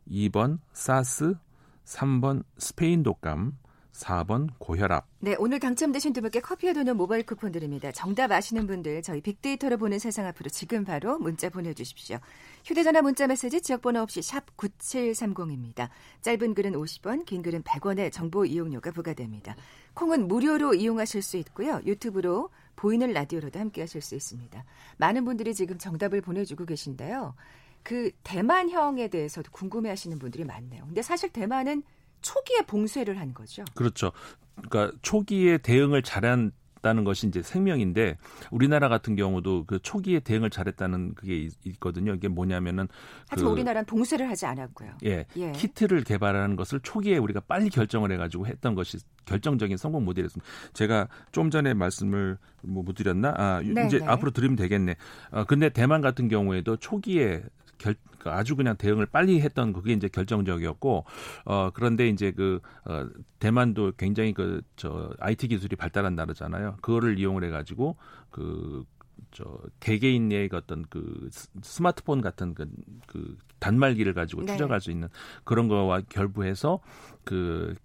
2번 0.10 0.60
사스, 0.72 1.36
3번 1.84 2.44
스페인 2.58 3.04
독감, 3.04 3.52
4번 3.98 4.50
고혈압. 4.60 5.06
네, 5.20 5.36
오늘 5.40 5.60
당첨되신 5.60 6.14
두 6.14 6.22
분께 6.22 6.40
커피와 6.40 6.74
도는 6.74 6.98
모바일 6.98 7.26
쿠폰 7.26 7.52
드립니다. 7.52 7.92
정답 7.92 8.32
아시는 8.32 8.68
분들 8.68 9.02
저희 9.02 9.22
빅데이터로 9.22 9.78
보는 9.78 10.00
세상 10.00 10.26
앞으로 10.28 10.50
지금 10.50 10.86
바로 10.86 11.18
문자 11.18 11.50
보내주십시오. 11.50 12.20
휴대전화 12.64 13.02
문자 13.02 13.28
메시지 13.28 13.62
지역번호 13.62 14.02
없이 14.02 14.22
샵 14.22 14.56
9730입니다. 14.56 15.90
짧은 16.22 16.54
글은 16.54 16.74
50원, 16.74 17.26
긴 17.26 17.42
글은 17.42 17.64
100원의 17.64 18.12
정보 18.12 18.46
이용료가 18.46 18.92
부과됩니다. 18.92 19.56
콩은 19.96 20.28
무료로 20.28 20.76
이용하실 20.76 21.22
수 21.22 21.38
있고요. 21.38 21.82
유튜브로 21.86 22.50
보이는 22.76 23.12
라디오로도 23.12 23.60
함께 23.60 23.82
하실 23.82 24.02
수 24.02 24.14
있습니다. 24.14 24.64
많은 24.98 25.26
분들이 25.26 25.56
지금 25.56 25.80
정답을 25.80 26.22
보내주고 26.22 26.66
계신데요. 26.66 27.34
그 27.82 28.12
대만형에 28.24 29.08
대해서도 29.08 29.52
궁금해 29.52 29.90
하시는 29.90 30.20
분들이 30.20 30.44
많네요. 30.44 30.84
근데 30.86 31.02
사실 31.02 31.30
대만은 31.30 31.84
초기에 32.22 32.62
봉쇄를 32.62 33.20
한 33.20 33.34
거죠. 33.34 33.64
그렇죠. 33.76 34.12
그러니까 34.56 34.98
초기에 35.02 35.60
대응을 35.60 36.02
잘한 36.04 36.52
다는 36.82 37.04
것이 37.04 37.28
이제 37.28 37.42
생명인데 37.42 38.18
우리나라 38.52 38.88
같은 38.88 39.16
경우도 39.16 39.66
그 39.66 39.80
초기에 39.80 40.20
대응을 40.20 40.50
잘했다는 40.50 41.16
그게 41.16 41.50
있거든요. 41.66 42.14
이게 42.14 42.28
뭐냐면은 42.28 42.88
하지만 43.28 43.50
그, 43.50 43.54
우리나라는 43.54 43.86
봉쇄를 43.86 44.30
하지 44.30 44.46
않았고요. 44.46 44.92
예, 45.06 45.26
예, 45.36 45.52
키트를 45.52 46.04
개발하는 46.04 46.56
것을 46.56 46.80
초기에 46.82 47.18
우리가 47.18 47.42
빨리 47.42 47.70
결정을 47.70 48.12
해가지고 48.12 48.48
했던 48.48 48.76
것이 48.76 48.98
결정적인 49.26 49.76
성공 49.78 50.06
모델이었습니다. 50.06 50.50
제가 50.74 51.08
좀 51.32 51.50
전에 51.50 51.74
말씀을 51.74 52.38
뭐 52.64 52.84
못 52.84 52.94
드렸나? 52.94 53.34
아 53.36 53.62
네, 53.62 53.86
이제 53.88 54.00
네. 54.00 54.06
앞으로 54.06 54.32
드리면 54.32 54.56
되겠네. 54.56 54.96
어, 55.32 55.44
근데 55.44 55.70
대만 55.70 56.02
같은 56.02 56.30
경우에도 56.30 56.78
초기에 56.78 57.44
결, 57.78 57.96
그 58.20 58.30
아주 58.30 58.56
그냥 58.56 58.76
대응을 58.78 59.06
빨리 59.06 59.42
했던 59.42 59.74
그게 59.74 59.94
이제 59.94 60.08
결정적이었고 60.08 61.06
어 61.46 61.70
그런데 61.74 62.08
이제 62.10 62.32
그 62.32 62.60
어, 62.86 63.08
대만도 63.40 63.94
굉장히 63.98 64.34
그 64.34 64.62
저 64.76 65.14
IT 65.20 65.48
기술이 65.48 65.76
발달한 65.76 66.16
나라잖아요. 66.16 66.78
그거를 66.82 67.20
이용을 67.20 67.44
해 67.44 67.50
가지고 67.50 67.98
그저 68.30 69.60
개개인의 69.80 70.50
어떤 70.54 70.86
그 70.90 71.30
스마트폰 71.62 72.22
같은 72.22 72.54
그, 72.54 72.70
그 73.08 73.38
단말기를 73.60 74.14
가지고 74.14 74.44
네. 74.44 74.54
추적할 74.54 74.82
수 74.82 74.92
있는 74.92 75.10
그런 75.44 75.68
거와 75.68 76.02
결부해서 76.10 76.80
그 77.24 77.76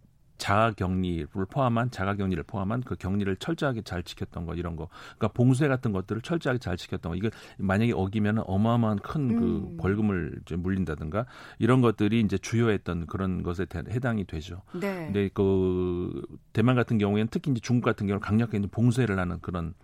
자가격리를 0.42 1.28
포함한 1.48 1.92
자가격리를 1.92 2.42
포함한 2.42 2.80
그 2.80 2.96
격리를 2.96 3.36
철저하게 3.36 3.82
잘 3.82 4.02
지켰던 4.02 4.44
거 4.44 4.54
이런 4.56 4.74
거 4.74 4.88
그러니까 5.16 5.28
봉쇄 5.28 5.68
같은 5.68 5.92
것들을 5.92 6.20
철저하게 6.22 6.58
잘 6.58 6.76
지켰던 6.76 7.12
거 7.12 7.16
이거 7.16 7.30
만약에 7.58 7.92
어기면 7.92 8.42
어마어마한 8.44 8.98
큰그 8.98 9.44
음. 9.44 9.76
벌금을 9.76 10.40
이제 10.42 10.56
물린다든가 10.56 11.26
이런 11.60 11.80
것들이 11.80 12.20
이제 12.20 12.38
주요했던 12.38 13.06
그런 13.06 13.44
것에 13.44 13.66
해당이 13.88 14.24
되죠. 14.24 14.62
네. 14.72 15.06
근데 15.06 15.30
그 15.32 16.22
대만 16.52 16.74
같은 16.74 16.98
경우에는 16.98 17.28
특히 17.30 17.52
이제 17.52 17.60
중국 17.60 17.84
같은 17.84 18.08
경우는 18.08 18.20
강력하게 18.20 18.66
봉쇄를 18.66 19.20
하는 19.20 19.38
그런 19.40 19.74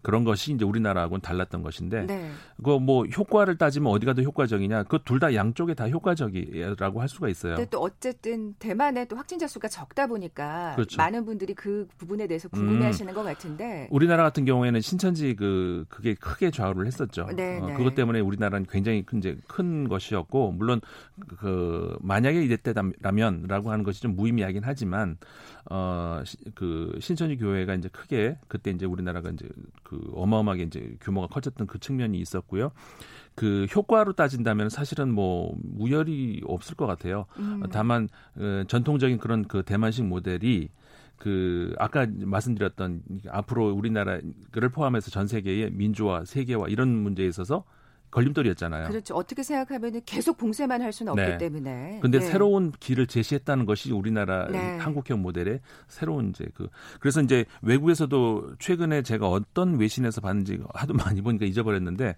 그런 0.00 0.22
것이 0.24 0.52
이제 0.52 0.64
우리나라하고는 0.64 1.20
달랐던 1.20 1.62
것인데 1.62 2.06
네. 2.06 2.30
그뭐 2.62 3.06
효과를 3.06 3.58
따지면 3.58 3.90
어디가 3.92 4.14
더 4.14 4.22
효과적이냐 4.22 4.84
그 4.84 4.98
둘 5.04 5.18
다 5.18 5.34
양쪽에 5.34 5.74
다 5.74 5.88
효과적이라고 5.88 7.00
할 7.00 7.08
수가 7.08 7.28
있어요. 7.28 7.56
근데 7.56 7.68
또 7.70 7.80
어쨌든 7.80 8.54
대만의 8.54 9.08
또 9.08 9.16
확진자 9.16 9.48
수가 9.48 9.66
적다 9.66 9.97
보니까 10.06 10.72
그렇죠. 10.74 10.96
많은 10.96 11.24
분들이 11.24 11.54
그 11.54 11.88
부분에 11.98 12.26
대해서 12.26 12.48
궁금해하시는 12.48 13.12
음, 13.12 13.14
것 13.14 13.22
같은데 13.22 13.88
우리나라 13.90 14.22
같은 14.22 14.44
경우에는 14.44 14.80
신천지 14.80 15.34
그 15.34 15.84
그게 15.88 16.14
크게 16.14 16.50
좌우를 16.50 16.86
했었죠. 16.86 17.26
네, 17.34 17.58
어, 17.60 17.66
네. 17.66 17.74
그것 17.74 17.94
때문에 17.94 18.20
우리나라는 18.20 18.66
굉장히 18.70 19.04
큰 19.04 19.18
이제 19.18 19.36
큰 19.46 19.88
것이었고 19.88 20.52
물론 20.52 20.80
그 21.38 21.96
만약에 22.00 22.42
이랬다면라고 22.42 23.70
하는 23.70 23.84
것이 23.84 24.00
좀 24.00 24.16
무의미하긴 24.16 24.62
하지만 24.64 25.18
어그 25.64 26.98
신천지 27.00 27.36
교회가 27.36 27.74
이제 27.74 27.88
크게 27.88 28.38
그때 28.48 28.70
이제 28.70 28.86
우리나라가 28.86 29.30
이제 29.30 29.48
그 29.82 30.00
어마어마하게 30.14 30.62
이제 30.64 30.96
규모가 31.00 31.26
커졌던 31.28 31.66
그 31.66 31.78
측면이 31.78 32.18
있었고요. 32.18 32.72
그 33.38 33.66
효과로 33.72 34.14
따진다면 34.14 34.68
사실은 34.68 35.14
뭐 35.14 35.56
우열이 35.78 36.42
없을 36.44 36.74
것 36.74 36.86
같아요. 36.86 37.26
음. 37.38 37.62
다만 37.70 38.08
어, 38.36 38.64
전통적인 38.66 39.18
그런 39.18 39.46
그 39.46 39.62
대만식 39.62 40.06
모델이 40.06 40.70
그 41.18 41.72
아까 41.78 42.04
말씀드렸던 42.10 43.02
앞으로 43.28 43.70
우리나라를 43.70 44.68
포함해서 44.72 45.12
전 45.12 45.28
세계의 45.28 45.70
민주화, 45.70 46.24
세계화 46.24 46.66
이런 46.66 46.88
문제에 46.88 47.28
있어서 47.28 47.62
걸림돌이었잖아요. 48.10 48.88
그렇죠. 48.88 49.14
어떻게 49.14 49.42
생각하면 49.42 50.00
계속 50.06 50.38
봉쇄만 50.38 50.80
할 50.82 50.92
수는 50.92 51.12
없기 51.12 51.22
네. 51.22 51.38
때문에. 51.38 51.98
근데 52.00 52.18
네. 52.18 52.26
새로운 52.26 52.72
길을 52.72 53.06
제시했다는 53.06 53.66
것이 53.66 53.92
우리나라 53.92 54.48
네. 54.48 54.78
한국형 54.78 55.20
모델의 55.20 55.60
새로운 55.88 56.30
이제 56.30 56.46
그 56.54 56.68
그래서 57.00 57.20
이제 57.20 57.44
외국에서도 57.62 58.54
최근에 58.58 59.02
제가 59.02 59.28
어떤 59.28 59.78
외신에서 59.78 60.20
봤는지 60.20 60.58
하도 60.74 60.94
많이 60.94 61.20
보니까 61.20 61.44
잊어버렸는데 61.46 62.16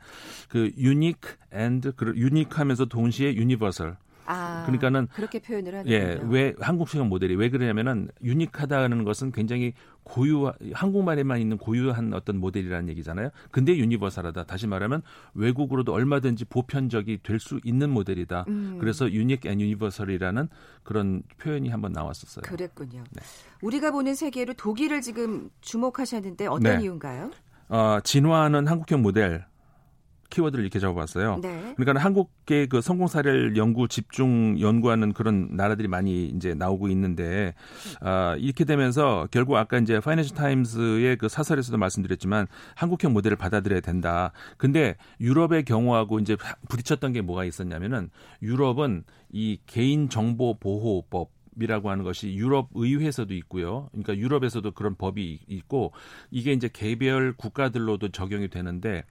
그 0.48 0.70
unique 0.76 1.36
and 1.52 1.92
그 1.96 2.12
unique하면서 2.16 2.86
동시에 2.86 3.34
universal 3.34 3.96
아, 4.30 4.62
그러니까는 4.64 5.08
그렇게 5.14 5.38
표현을 5.40 5.74
하는 5.74 5.90
예, 5.90 6.20
왜 6.28 6.54
한국식 6.60 7.04
모델이 7.06 7.34
왜 7.36 7.50
그러냐면은 7.50 8.08
unique하다는 8.22 9.04
것은 9.04 9.32
굉장히 9.32 9.72
고유 10.02 10.50
한국말에만 10.72 11.40
있는 11.40 11.58
고유한 11.58 12.14
어떤 12.14 12.38
모델이라는 12.38 12.88
얘기잖아요. 12.88 13.30
근데 13.50 13.76
universal하다. 13.76 14.44
다시 14.44 14.66
말하면 14.66 15.02
외국으로도 15.34 15.92
얼마든지 15.92 16.46
보편적이 16.46 17.18
될 17.22 17.40
수 17.40 17.58
있는 17.64 17.90
모델이다. 17.90 18.44
음. 18.48 18.76
그래서 18.78 19.10
unique 19.10 19.48
and 19.48 19.60
universal이라는 19.60 20.48
그런 20.82 21.22
표현이 21.38 21.68
한번 21.70 21.92
나왔었어요. 21.92 22.42
그랬군요. 22.42 23.02
네. 23.12 23.22
우리가 23.62 23.90
보는 23.90 24.14
세계로 24.14 24.52
독일을 24.54 25.00
지금 25.00 25.48
주목하셨는데 25.62 26.46
어떤 26.46 26.76
네. 26.76 26.82
이유인가요? 26.82 27.30
어, 27.68 27.98
진화하는 28.04 28.66
한국형 28.66 29.00
모델 29.02 29.44
키워드를 30.30 30.64
이렇게 30.64 30.78
잡아봤어요. 30.78 31.40
네. 31.42 31.74
그러니까 31.76 32.02
한국계 32.02 32.66
그 32.66 32.80
성공 32.80 33.06
사례를 33.08 33.56
연구 33.56 33.88
집중 33.88 34.58
연구하는 34.60 35.12
그런 35.12 35.48
나라들이 35.52 35.88
많이 35.88 36.26
이제 36.26 36.54
나오고 36.54 36.88
있는데 36.88 37.54
아, 38.00 38.36
이렇게 38.38 38.64
되면서 38.64 39.28
결국 39.30 39.56
아까 39.56 39.78
이제 39.78 40.00
파이낸셜 40.00 40.36
타임스의 40.36 41.16
그 41.16 41.28
사설에서도 41.28 41.76
말씀드렸지만 41.76 42.46
한국형 42.76 43.12
모델을 43.12 43.36
받아들여야 43.36 43.80
된다. 43.80 44.32
근데 44.56 44.96
유럽의 45.20 45.64
경우하고 45.64 46.20
이제 46.20 46.36
부딪혔던 46.68 47.12
게 47.12 47.20
뭐가 47.20 47.44
있었냐면은 47.44 48.10
유럽은 48.42 49.04
이 49.32 49.58
개인 49.66 50.08
정보 50.08 50.58
보호법 50.58 51.30
이라고 51.60 51.90
하는 51.90 52.04
것이 52.04 52.34
유럽 52.34 52.68
의회에서도 52.74 53.34
있고요. 53.34 53.88
그러니까 53.90 54.16
유럽에서도 54.16 54.70
그런 54.72 54.94
법이 54.94 55.40
있고 55.46 55.92
이게 56.30 56.52
이제 56.52 56.70
개별 56.72 57.32
국가들로도 57.34 58.10
적용이 58.10 58.48
되는데 58.48 59.04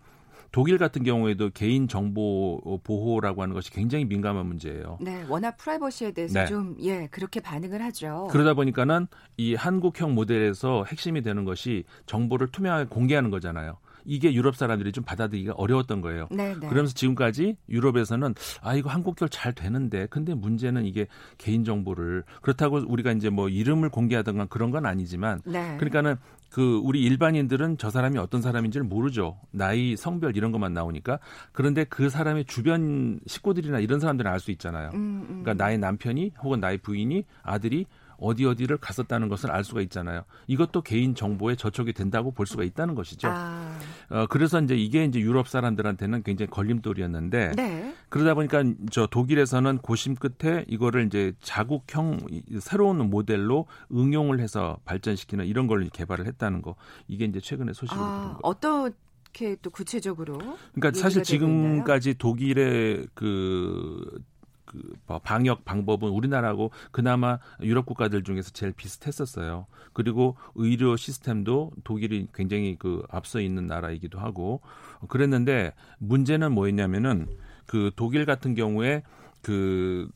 독일 0.52 0.78
같은 0.78 1.04
경우에도 1.04 1.50
개인 1.52 1.88
정보 1.88 2.80
보호라고 2.84 3.44
하는 3.44 3.54
것이 3.54 3.72
굉장히 3.72 4.06
민감한 4.06 4.46
문제예요. 4.48 4.98
네, 5.02 5.24
워낙 5.30 5.58
프라이버시에 5.58 6.12
대해서 6.12 6.40
네. 6.40 6.46
좀 6.48 6.76
예, 6.82 7.08
그렇게 7.08 7.40
반응을 7.40 7.82
하죠. 7.84 8.28
그러다 8.32 8.54
보니까는 8.54 9.08
이 9.38 9.56
한국형 9.56 10.16
모델에서 10.16 10.86
핵심이 10.86 11.22
되는 11.22 11.46
것이 11.46 11.84
정보를 12.06 12.48
투명하게 12.48 12.90
공개하는 12.90 13.30
거잖아요. 13.30 13.78
이게 14.10 14.34
유럽 14.34 14.56
사람들이 14.56 14.92
좀 14.92 15.04
받아들이기가 15.04 15.54
어려웠던 15.54 16.02
거예요. 16.02 16.28
네네. 16.32 16.60
네. 16.60 16.68
그러면서 16.68 16.94
지금까지 16.94 17.56
유럽에서는 17.70 18.34
아 18.62 18.76
이거 18.76 18.90
한국결 18.90 19.30
잘 19.30 19.54
되는데 19.54 20.08
근데 20.10 20.34
문제는 20.34 20.86
이게 20.86 21.06
개인 21.38 21.64
정보를 21.64 22.24
그렇다고 22.42 22.78
우리가 22.88 23.12
이제 23.12 23.30
뭐 23.30 23.50
이름을 23.50 23.90
공개하던가 23.90 24.46
그런 24.48 24.72
건 24.72 24.86
아니지만 24.88 25.42
네. 25.46 25.78
그러니까는 25.78 26.16
그 26.50 26.82
우리 26.84 27.04
일반인들은 27.04 27.78
저 27.78 27.92
사람이 27.92 28.18
어떤 28.18 28.42
사람인지를 28.42 28.84
모르죠. 28.88 29.38
나이, 29.52 29.96
성별 29.96 30.36
이런 30.36 30.52
것만 30.52 30.74
나오니까. 30.74 31.20
그런데 31.52 31.84
그 31.84 32.10
사람의 32.10 32.46
주변 32.46 33.20
식구들이나 33.28 33.80
이런 33.80 34.00
사람들은 34.00 34.32
알 34.32 34.40
수 34.40 34.50
있잖아요. 34.52 34.90
음, 34.94 34.98
음. 35.30 35.44
그러니까 35.44 35.54
나의 35.54 35.78
남편이 35.78 36.32
혹은 36.42 36.60
나의 36.60 36.80
부인이 36.80 37.26
아들이 37.44 37.86
어디 38.20 38.46
어디를 38.46 38.78
갔었다는 38.78 39.30
것을 39.30 39.52
알 39.52 39.64
수가 39.64 39.82
있잖아요. 39.82 40.24
이것도 40.48 40.82
개인 40.82 41.16
정보에 41.16 41.56
저촉이 41.56 41.94
된다고 41.94 42.32
볼 42.32 42.46
수가 42.46 42.64
있다는 42.64 42.96
것이죠. 42.96 43.30
아. 43.32 43.78
어, 44.10 44.26
그래서 44.28 44.60
이제 44.62 44.76
이게 44.76 45.06
이제 45.06 45.20
유럽 45.20 45.48
사람들한테는 45.48 46.24
굉장히 46.24 46.50
걸림돌이었는데 46.50 47.54
네. 47.56 47.96
그러다 48.10 48.34
보니까 48.34 48.64
저 48.92 49.08
독일에서는 49.08 49.80
고심 49.80 50.16
끝에 50.16 50.66
이거를 50.68 51.06
이제 51.06 51.34
자국형 51.42 52.20
새로운 52.60 53.10
모델로 53.10 53.68
응용을 53.94 54.40
해서 54.40 54.78
발전시키는 54.86 55.46
이런 55.46 55.68
걸 55.68 55.88
개발을 55.90 56.28
했다는 56.28 56.62
거. 56.62 56.76
이게 57.08 57.26
이제 57.26 57.40
최근에 57.40 57.74
소식으로 57.74 58.02
아, 58.02 58.22
들은 58.22 58.34
거. 58.34 58.40
어떤 58.44 58.94
이렇게 59.34 59.56
또 59.62 59.70
구체적으로 59.70 60.38
그러니까 60.74 61.00
사실 61.00 61.24
지금까지 61.24 62.16
독일의 62.16 63.08
그, 63.14 64.22
그 64.70 64.94
방역 65.24 65.66
방법은 65.66 66.10
우리나라하고 66.10 66.70
그나마 66.92 67.40
유럽 67.62 67.88
국가들 67.88 68.24
중에서 68.24 68.52
제일 68.52 68.72
비슷했었어요. 68.72 69.66
그리고 69.94 70.38
의료 70.54 70.96
시스템도 70.96 71.72
독일이 71.84 72.28
굉장히 72.36 72.76
그 72.78 73.04
앞서 73.10 73.42
있는 73.42 73.66
나라이기도 73.66 74.20
하고 74.20 74.62
그랬는데 75.08 75.74
문제는 75.98 76.52
뭐였냐면은 76.52 77.28
그 77.66 77.92
독일 77.96 78.26
같은 78.26 78.54
경우에 78.54 79.02
그 79.42 80.08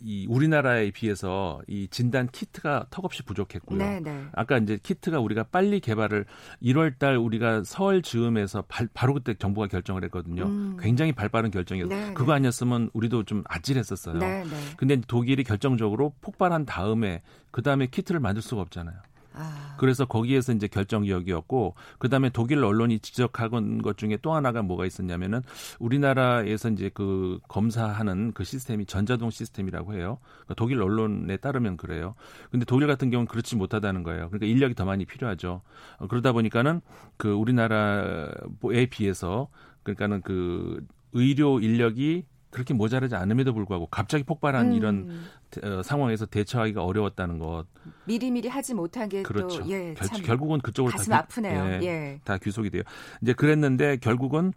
이 0.00 0.26
우리나라에 0.28 0.90
비해서 0.90 1.60
이 1.66 1.88
진단 1.88 2.28
키트가 2.28 2.86
턱없이 2.90 3.22
부족했고요. 3.22 3.78
네네. 3.78 4.00
네. 4.00 4.24
아까 4.32 4.58
이제 4.58 4.78
키트가 4.82 5.20
우리가 5.20 5.44
빨리 5.44 5.80
개발을 5.80 6.26
1월 6.62 6.98
달 6.98 7.16
우리가 7.16 7.62
설 7.64 8.02
즈음에서 8.02 8.62
발, 8.68 8.88
바로 8.92 9.14
그때 9.14 9.34
정부가 9.34 9.66
결정을 9.68 10.04
했거든요. 10.04 10.44
음. 10.44 10.76
굉장히 10.80 11.12
발빠른 11.12 11.50
결정이었어요. 11.50 11.98
네네. 11.98 12.14
그거 12.14 12.32
아니었으면 12.32 12.90
우리도 12.92 13.24
좀 13.24 13.42
아찔했었어요. 13.46 14.18
네네. 14.18 14.50
근데 14.76 15.00
독일이 15.06 15.44
결정적으로 15.44 16.12
폭발한 16.20 16.66
다음에 16.66 17.22
그 17.50 17.62
다음에 17.62 17.86
키트를 17.86 18.20
만들 18.20 18.42
수가 18.42 18.62
없잖아요. 18.62 18.96
아. 19.36 19.76
그래서 19.78 20.06
거기에서 20.06 20.52
이제 20.52 20.66
결정기억이었고 20.66 21.74
그다음에 21.98 22.30
독일 22.30 22.64
언론이 22.64 22.98
지적한 23.00 23.82
것 23.82 23.98
중에 23.98 24.18
또 24.22 24.34
하나가 24.34 24.62
뭐가 24.62 24.86
있었냐면은 24.86 25.42
우리나라에서 25.78 26.70
이제 26.70 26.90
그 26.92 27.38
검사하는 27.48 28.32
그 28.32 28.44
시스템이 28.44 28.86
전자동 28.86 29.30
시스템이라고 29.30 29.94
해요. 29.94 30.18
그러니까 30.22 30.54
독일 30.54 30.82
언론에 30.82 31.36
따르면 31.36 31.76
그래요. 31.76 32.14
근데 32.50 32.64
독일 32.64 32.86
같은 32.86 33.10
경우는 33.10 33.28
그렇지 33.28 33.56
못하다는 33.56 34.02
거예요. 34.02 34.28
그러니까 34.28 34.46
인력이 34.46 34.74
더 34.74 34.84
많이 34.84 35.04
필요하죠. 35.04 35.62
어, 35.98 36.06
그러다 36.08 36.32
보니까는 36.32 36.80
그 37.16 37.32
우리나라에 37.32 38.86
비해서 38.90 39.48
그러니까는 39.82 40.22
그 40.22 40.84
의료 41.12 41.60
인력이 41.60 42.24
그렇게 42.50 42.74
모자라지 42.74 43.14
않음에도 43.14 43.52
불구하고 43.52 43.86
갑자기 43.86 44.24
폭발한 44.24 44.68
음. 44.68 44.72
이런 44.72 45.20
어, 45.62 45.82
상황에서 45.82 46.26
대처하기가 46.26 46.84
어려웠다는 46.84 47.38
것. 47.38 47.66
미리미리 48.06 48.48
하지 48.48 48.74
못한 48.74 49.08
게 49.08 49.22
그렇죠. 49.22 49.62
또, 49.62 49.70
예, 49.70 49.94
결, 49.94 50.08
결국은 50.22 50.60
그쪽으로 50.60 50.92
가슴 50.92 51.10
다, 51.10 51.18
아프네요. 51.18 51.82
예, 51.82 51.86
예. 51.86 52.20
다 52.24 52.38
귀속이 52.38 52.70
돼요. 52.70 52.82
이제 53.22 53.32
그랬는데 53.32 53.98
결국은 53.98 54.52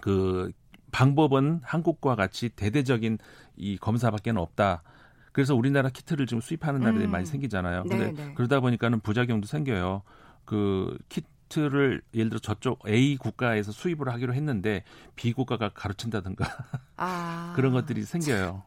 그 0.00 0.50
방법은 0.92 1.60
한국과 1.64 2.14
같이 2.14 2.50
대대적인 2.50 3.18
이 3.56 3.78
검사밖에는 3.78 4.40
없다. 4.40 4.82
그래서 5.32 5.54
우리나라 5.54 5.88
키트를 5.88 6.26
지금 6.26 6.40
수입하는 6.40 6.80
나라들이 6.80 7.06
음. 7.06 7.10
많이 7.10 7.24
생기잖아요. 7.24 7.84
근데 7.84 8.12
네 8.12 8.12
네. 8.12 8.34
그러다 8.34 8.60
보니까는 8.60 9.00
부작용도 9.00 9.46
생겨요. 9.46 10.02
그 10.44 10.98
키트 11.08 11.26
프로젝트를 11.52 12.02
예를 12.14 12.30
들어 12.30 12.38
저쪽 12.40 12.88
A 12.88 13.16
국가에서 13.16 13.72
수입을 13.72 14.08
하기로 14.08 14.34
했는데 14.34 14.84
B 15.16 15.32
국가가 15.32 15.68
가르친다든가 15.68 16.46
아. 16.96 17.52
그런 17.54 17.72
것들이 17.72 18.02
생겨요. 18.02 18.62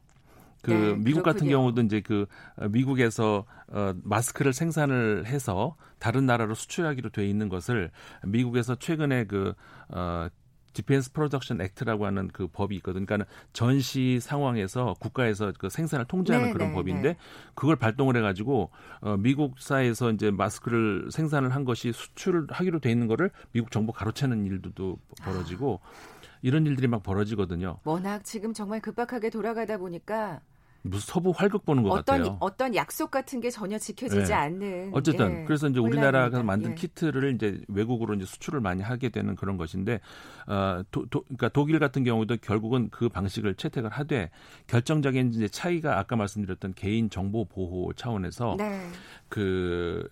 그 0.62 0.72
네, 0.72 0.78
미국 0.96 1.22
그렇군요. 1.22 1.24
같은 1.24 1.50
경우도 1.50 1.82
이제 1.84 2.02
그 2.02 2.26
어, 2.58 2.68
미국에서 2.68 3.46
어 3.68 3.94
마스크를 4.04 4.52
생산을 4.54 5.26
해서 5.28 5.76
다른 6.00 6.26
나라로 6.26 6.56
수출하기로 6.56 7.10
돼 7.10 7.28
있는 7.28 7.50
것을 7.50 7.92
미국에서 8.24 8.76
최근에 8.76 9.26
그어 9.26 10.30
Defense 10.76 11.14
Production 11.14 11.62
Act라고 11.62 12.06
하는 12.06 12.28
그 12.32 12.48
법이 12.48 12.76
있거든요. 12.78 13.06
그러니까 13.06 13.30
전시 13.54 14.20
상황에서 14.20 14.94
국가에서 15.00 15.54
그 15.58 15.70
생산을 15.70 16.06
통제하는 16.06 16.50
네, 16.50 16.54
그런 16.54 16.70
네, 16.70 16.76
법인데 16.76 17.02
네. 17.14 17.18
그걸 17.56 17.78
발동을 17.78 18.16
해가지고 18.18 18.70
어, 19.00 19.18
미국 19.18 19.51
회사에서 19.51 20.12
이제 20.12 20.30
마스크를 20.32 21.10
생산을 21.12 21.56
한 21.56 21.64
것이 21.64 21.94
수출을 21.94 22.48
하기로 22.50 22.80
돼 22.80 22.92
있는 22.92 23.08
거를 23.08 23.32
미국 23.54 23.72
정부 23.72 23.94
가로채는 23.94 24.46
일도 24.46 25.00
벌어지고 25.22 25.80
아. 25.82 26.16
이런 26.42 26.66
일들이 26.66 26.88
막 26.88 27.02
벌어지거든요. 27.02 27.80
워낙 27.86 28.24
지금 28.24 28.54
정말 28.54 28.82
급박하게 28.82 29.30
돌아가다 29.30 29.78
보니까 29.78 30.42
무슨 30.86 31.14
서부 31.14 31.32
활극 31.32 31.66
보는 31.66 31.84
것 31.84 31.90
어떤, 31.90 32.20
같아요. 32.20 32.38
어떤 32.40 32.76
약속 32.76 33.10
같은 33.10 33.42
게 33.42 33.50
전혀 33.50 33.78
지켜지지 33.78 34.28
네. 34.28 34.34
않는. 34.34 34.92
어쨌든 34.94 35.42
예. 35.42 35.44
그래서 35.46 35.68
이제 35.68 35.80
우리나라가 35.80 36.44
만든 36.44 36.72
예. 36.72 36.76
키트를 36.76 37.34
이제 37.34 37.60
외국으로 37.68 38.14
이제 38.14 38.26
수출을 38.26 38.62
많이 38.62 38.84
하게 38.84 39.10
되는 39.10 39.36
그런 39.36 39.58
것인데, 39.58 40.00
어, 40.48 40.84
도, 40.92 41.06
도, 41.08 41.24
그러니까 41.24 41.50
독일 41.50 41.80
같은 41.80 42.04
경우도 42.04 42.38
결국은 42.38 42.90
그 42.92 43.10
방식을 43.10 43.56
채택을 43.56 43.90
하되 43.90 44.30
결정적인 44.68 45.34
이제 45.34 45.48
차이가 45.48 45.98
아까 45.98 46.16
말씀드렸던 46.16 46.74
개인 46.76 47.10
정보 47.10 47.46
보호 47.46 47.92
차원에서 47.94 48.56
네. 48.60 48.88
그 49.28 50.08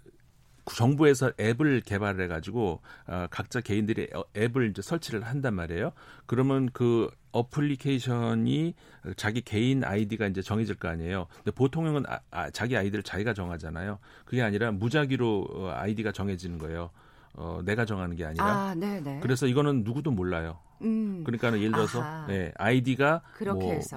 정부에서 0.66 1.32
앱을 1.40 1.82
개발해 1.82 2.28
가지고 2.28 2.82
어, 3.08 3.28
각자 3.30 3.62
개인들이 3.62 4.10
앱을 4.36 4.70
이제 4.70 4.82
설치를 4.82 5.24
한단 5.24 5.56
말이에요. 5.56 5.92
그러면 6.26 6.70
그 6.72 7.10
어플리케이션이 7.32 8.76
자기 9.18 9.42
개인 9.42 9.84
아이디가 9.84 10.28
이제 10.28 10.42
정해질 10.42 10.76
거 10.76 10.88
아니에요. 10.88 11.28
근데 11.38 11.52
보통은 11.52 12.06
아, 12.08 12.20
아, 12.32 12.50
자기 12.52 12.78
아이디를 12.78 13.04
자기가 13.04 13.34
정하잖아요. 13.34 14.00
그게 14.26 14.42
아니라 14.42 14.72
무작위로 14.72 15.48
어, 15.50 15.72
아이디가 15.76 16.12
정해지는 16.12 16.58
거예요. 16.60 16.92
어, 17.34 17.62
내가 17.66 17.86
정하는 17.86 18.16
게 18.16 18.26
아니라. 18.26 18.46
아, 18.46 18.76
그래서 19.22 19.48
이거는 19.48 19.84
누구도 19.84 20.12
몰라요. 20.12 20.60
음. 20.84 21.24
그러니까는 21.24 21.60
예를 21.60 21.72
들어서 21.72 22.04
네, 22.28 22.52
아이디가 22.58 23.22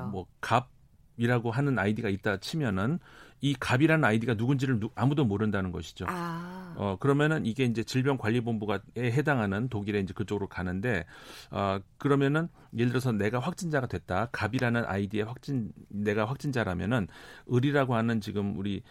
뭐, 0.02 0.10
뭐 0.10 0.26
갑이라고 0.40 1.50
하는 1.50 1.78
아이디가 1.78 2.08
있다 2.08 2.38
치면은 2.38 2.98
이 3.40 3.54
갑이라는 3.58 4.04
아이디가 4.04 4.34
누군지를 4.34 4.80
누, 4.80 4.90
아무도 4.94 5.24
모른다는 5.24 5.72
것이죠. 5.72 6.06
아. 6.08 6.74
어, 6.76 6.96
그러면은 6.98 7.46
이게 7.46 7.64
이제 7.64 7.82
질병관리본부가에 7.82 8.80
해당하는 8.98 9.68
독일에 9.68 10.00
이제 10.00 10.12
그쪽으로 10.14 10.46
가는데, 10.48 11.04
어, 11.50 11.78
그러면은 11.98 12.48
예를 12.76 12.88
들어서 12.90 13.12
내가 13.12 13.38
확진자가 13.38 13.86
됐다. 13.86 14.28
갑이라는 14.32 14.84
아이디에 14.86 15.22
확진, 15.22 15.72
내가 15.88 16.26
확진자라면은 16.26 17.08
을이라고 17.52 17.94
하는 17.94 18.20
지금 18.20 18.58
우리 18.58 18.82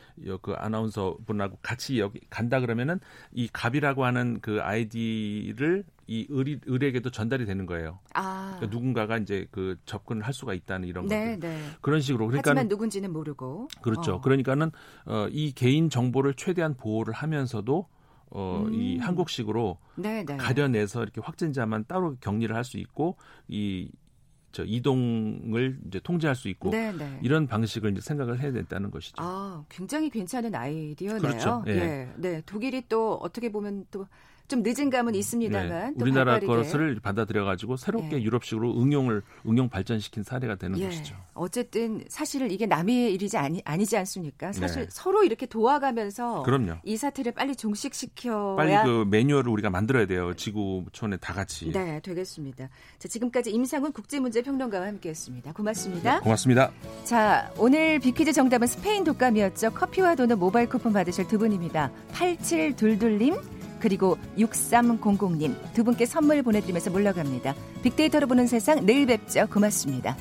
그 0.42 0.54
아나운서 0.54 1.18
분하고 1.26 1.60
같이 1.62 2.00
여기 2.00 2.20
간다 2.30 2.60
그러면은 2.60 3.00
이 3.32 3.48
갑이라고 3.52 4.06
하는 4.06 4.40
그 4.42 4.62
아이디를 4.62 5.84
이 6.08 6.28
을, 6.32 6.60
을에게도 6.70 7.10
전달이 7.10 7.46
되는 7.46 7.66
거예요. 7.66 8.00
아. 8.14 8.56
그러니까 8.58 8.76
누군가가 8.78 9.18
이제 9.18 9.48
그 9.52 9.78
접근을 9.86 10.22
할 10.22 10.34
수가 10.34 10.54
있다는 10.54 10.88
이런 10.88 11.08
네, 11.08 11.38
네. 11.40 11.60
그런 11.82 12.00
식으로 12.02 12.28
그러니까 12.28 12.52
하지만 12.52 12.68
누군지는 12.68 13.12
모르고 13.12 13.70
그렇죠. 13.82 14.16
어. 14.16 14.22
그러니까는 14.22 14.72
어, 15.06 15.28
이 15.32 15.52
개인 15.52 15.90
정보를 15.90 16.36
최대한 16.36 16.76
보호를 16.76 17.14
하면서도 17.14 17.88
어, 18.30 18.64
음. 18.68 18.74
이 18.74 18.98
한국식으로 19.00 19.78
네네. 19.96 20.26
네. 20.26 20.38
가려내서 20.38 21.04
이렇게 21.04 21.22
확진자만 21.22 21.86
따로 21.88 22.16
격리를 22.20 22.54
할 22.56 22.64
수 22.64 22.78
있고 22.78 23.18
이저 23.48 24.64
이동을 24.64 25.80
이제 25.88 26.00
통제할 26.00 26.36
수 26.36 26.50
있고 26.50 26.70
네네. 26.72 26.98
네. 26.98 27.20
이런 27.24 27.48
방식을 27.48 27.92
이제 27.92 28.02
생각을 28.02 28.40
해야 28.40 28.52
된다는 28.52 28.92
것이죠. 28.92 29.16
아, 29.18 29.64
굉장히 29.70 30.10
괜찮은 30.10 30.54
아이디어네요. 30.54 31.20
그렇죠. 31.20 31.64
예. 31.68 31.72
예. 31.72 32.14
네. 32.16 32.42
독일이 32.46 32.84
또 32.88 33.16
어떻게 33.16 33.52
보면 33.52 33.86
또 33.92 34.08
좀 34.48 34.62
늦은 34.64 34.90
감은 34.90 35.16
있습니다만 35.16 35.96
네. 35.96 36.04
우리나라 36.04 36.40
것을 36.40 37.00
받아들여 37.02 37.46
가지고 37.46 37.78
새롭게 37.78 38.18
예. 38.18 38.22
유럽식으로 38.22 38.80
응용을 38.80 39.24
응용 39.48 39.70
발전시킨 39.70 40.24
사례가 40.24 40.56
되는 40.56 40.78
예. 40.80 40.86
것이죠. 40.86 41.16
어쨌든 41.34 42.04
사실 42.08 42.52
이게 42.52 42.66
남의 42.66 43.14
일이지 43.14 43.38
아니, 43.38 43.62
아니지 43.66 43.98
않습니까? 43.98 44.54
사실 44.54 44.84
네. 44.84 44.88
서로 44.92 45.24
이렇게 45.24 45.46
도와가면서 45.46 46.44
그럼요. 46.44 46.76
이 46.84 46.96
사태를 46.96 47.32
빨리 47.32 47.56
종식시켜 47.56 48.56
빨리 48.56 48.76
그 48.84 49.06
매뉴얼을 49.10 49.50
우리가 49.50 49.70
만들어야 49.70 50.06
돼요. 50.06 50.34
지구촌에 50.36 51.18
다 51.18 51.34
같이. 51.34 51.72
네, 51.72 52.00
되겠습니다. 52.02 52.70
자, 53.00 53.08
지금까지 53.08 53.52
임상훈 53.52 53.92
국제문제평론가와 53.94 54.86
함께했습니다. 54.88 55.54
고맙습니다. 55.54 56.16
네, 56.16 56.20
고맙습니다. 56.22 56.72
자, 57.04 57.52
오늘 57.58 58.00
비퀴즈 58.00 58.32
정답은 58.34 58.68
스페인 58.68 59.04
독감이었죠. 59.04 59.72
커피와 59.72 60.16
도넛 60.16 60.38
모바일 60.38 60.70
쿠폰 60.70 60.94
받으실 60.94 61.28
두 61.28 61.40
분입니다. 61.40 61.92
8722님 62.14 63.42
그리고 63.86 64.18
6300님 64.40 65.54
두 65.74 65.84
분께 65.84 66.08
선물 66.08 66.42
보내드리면서 66.42 66.90
물러갑니다. 66.90 67.54
빅데이터로 67.84 68.26
보는 68.26 68.48
세상 68.48 68.84
내일 68.84 69.06
뵙죠. 69.06 69.46
고맙습니다. 69.46 70.18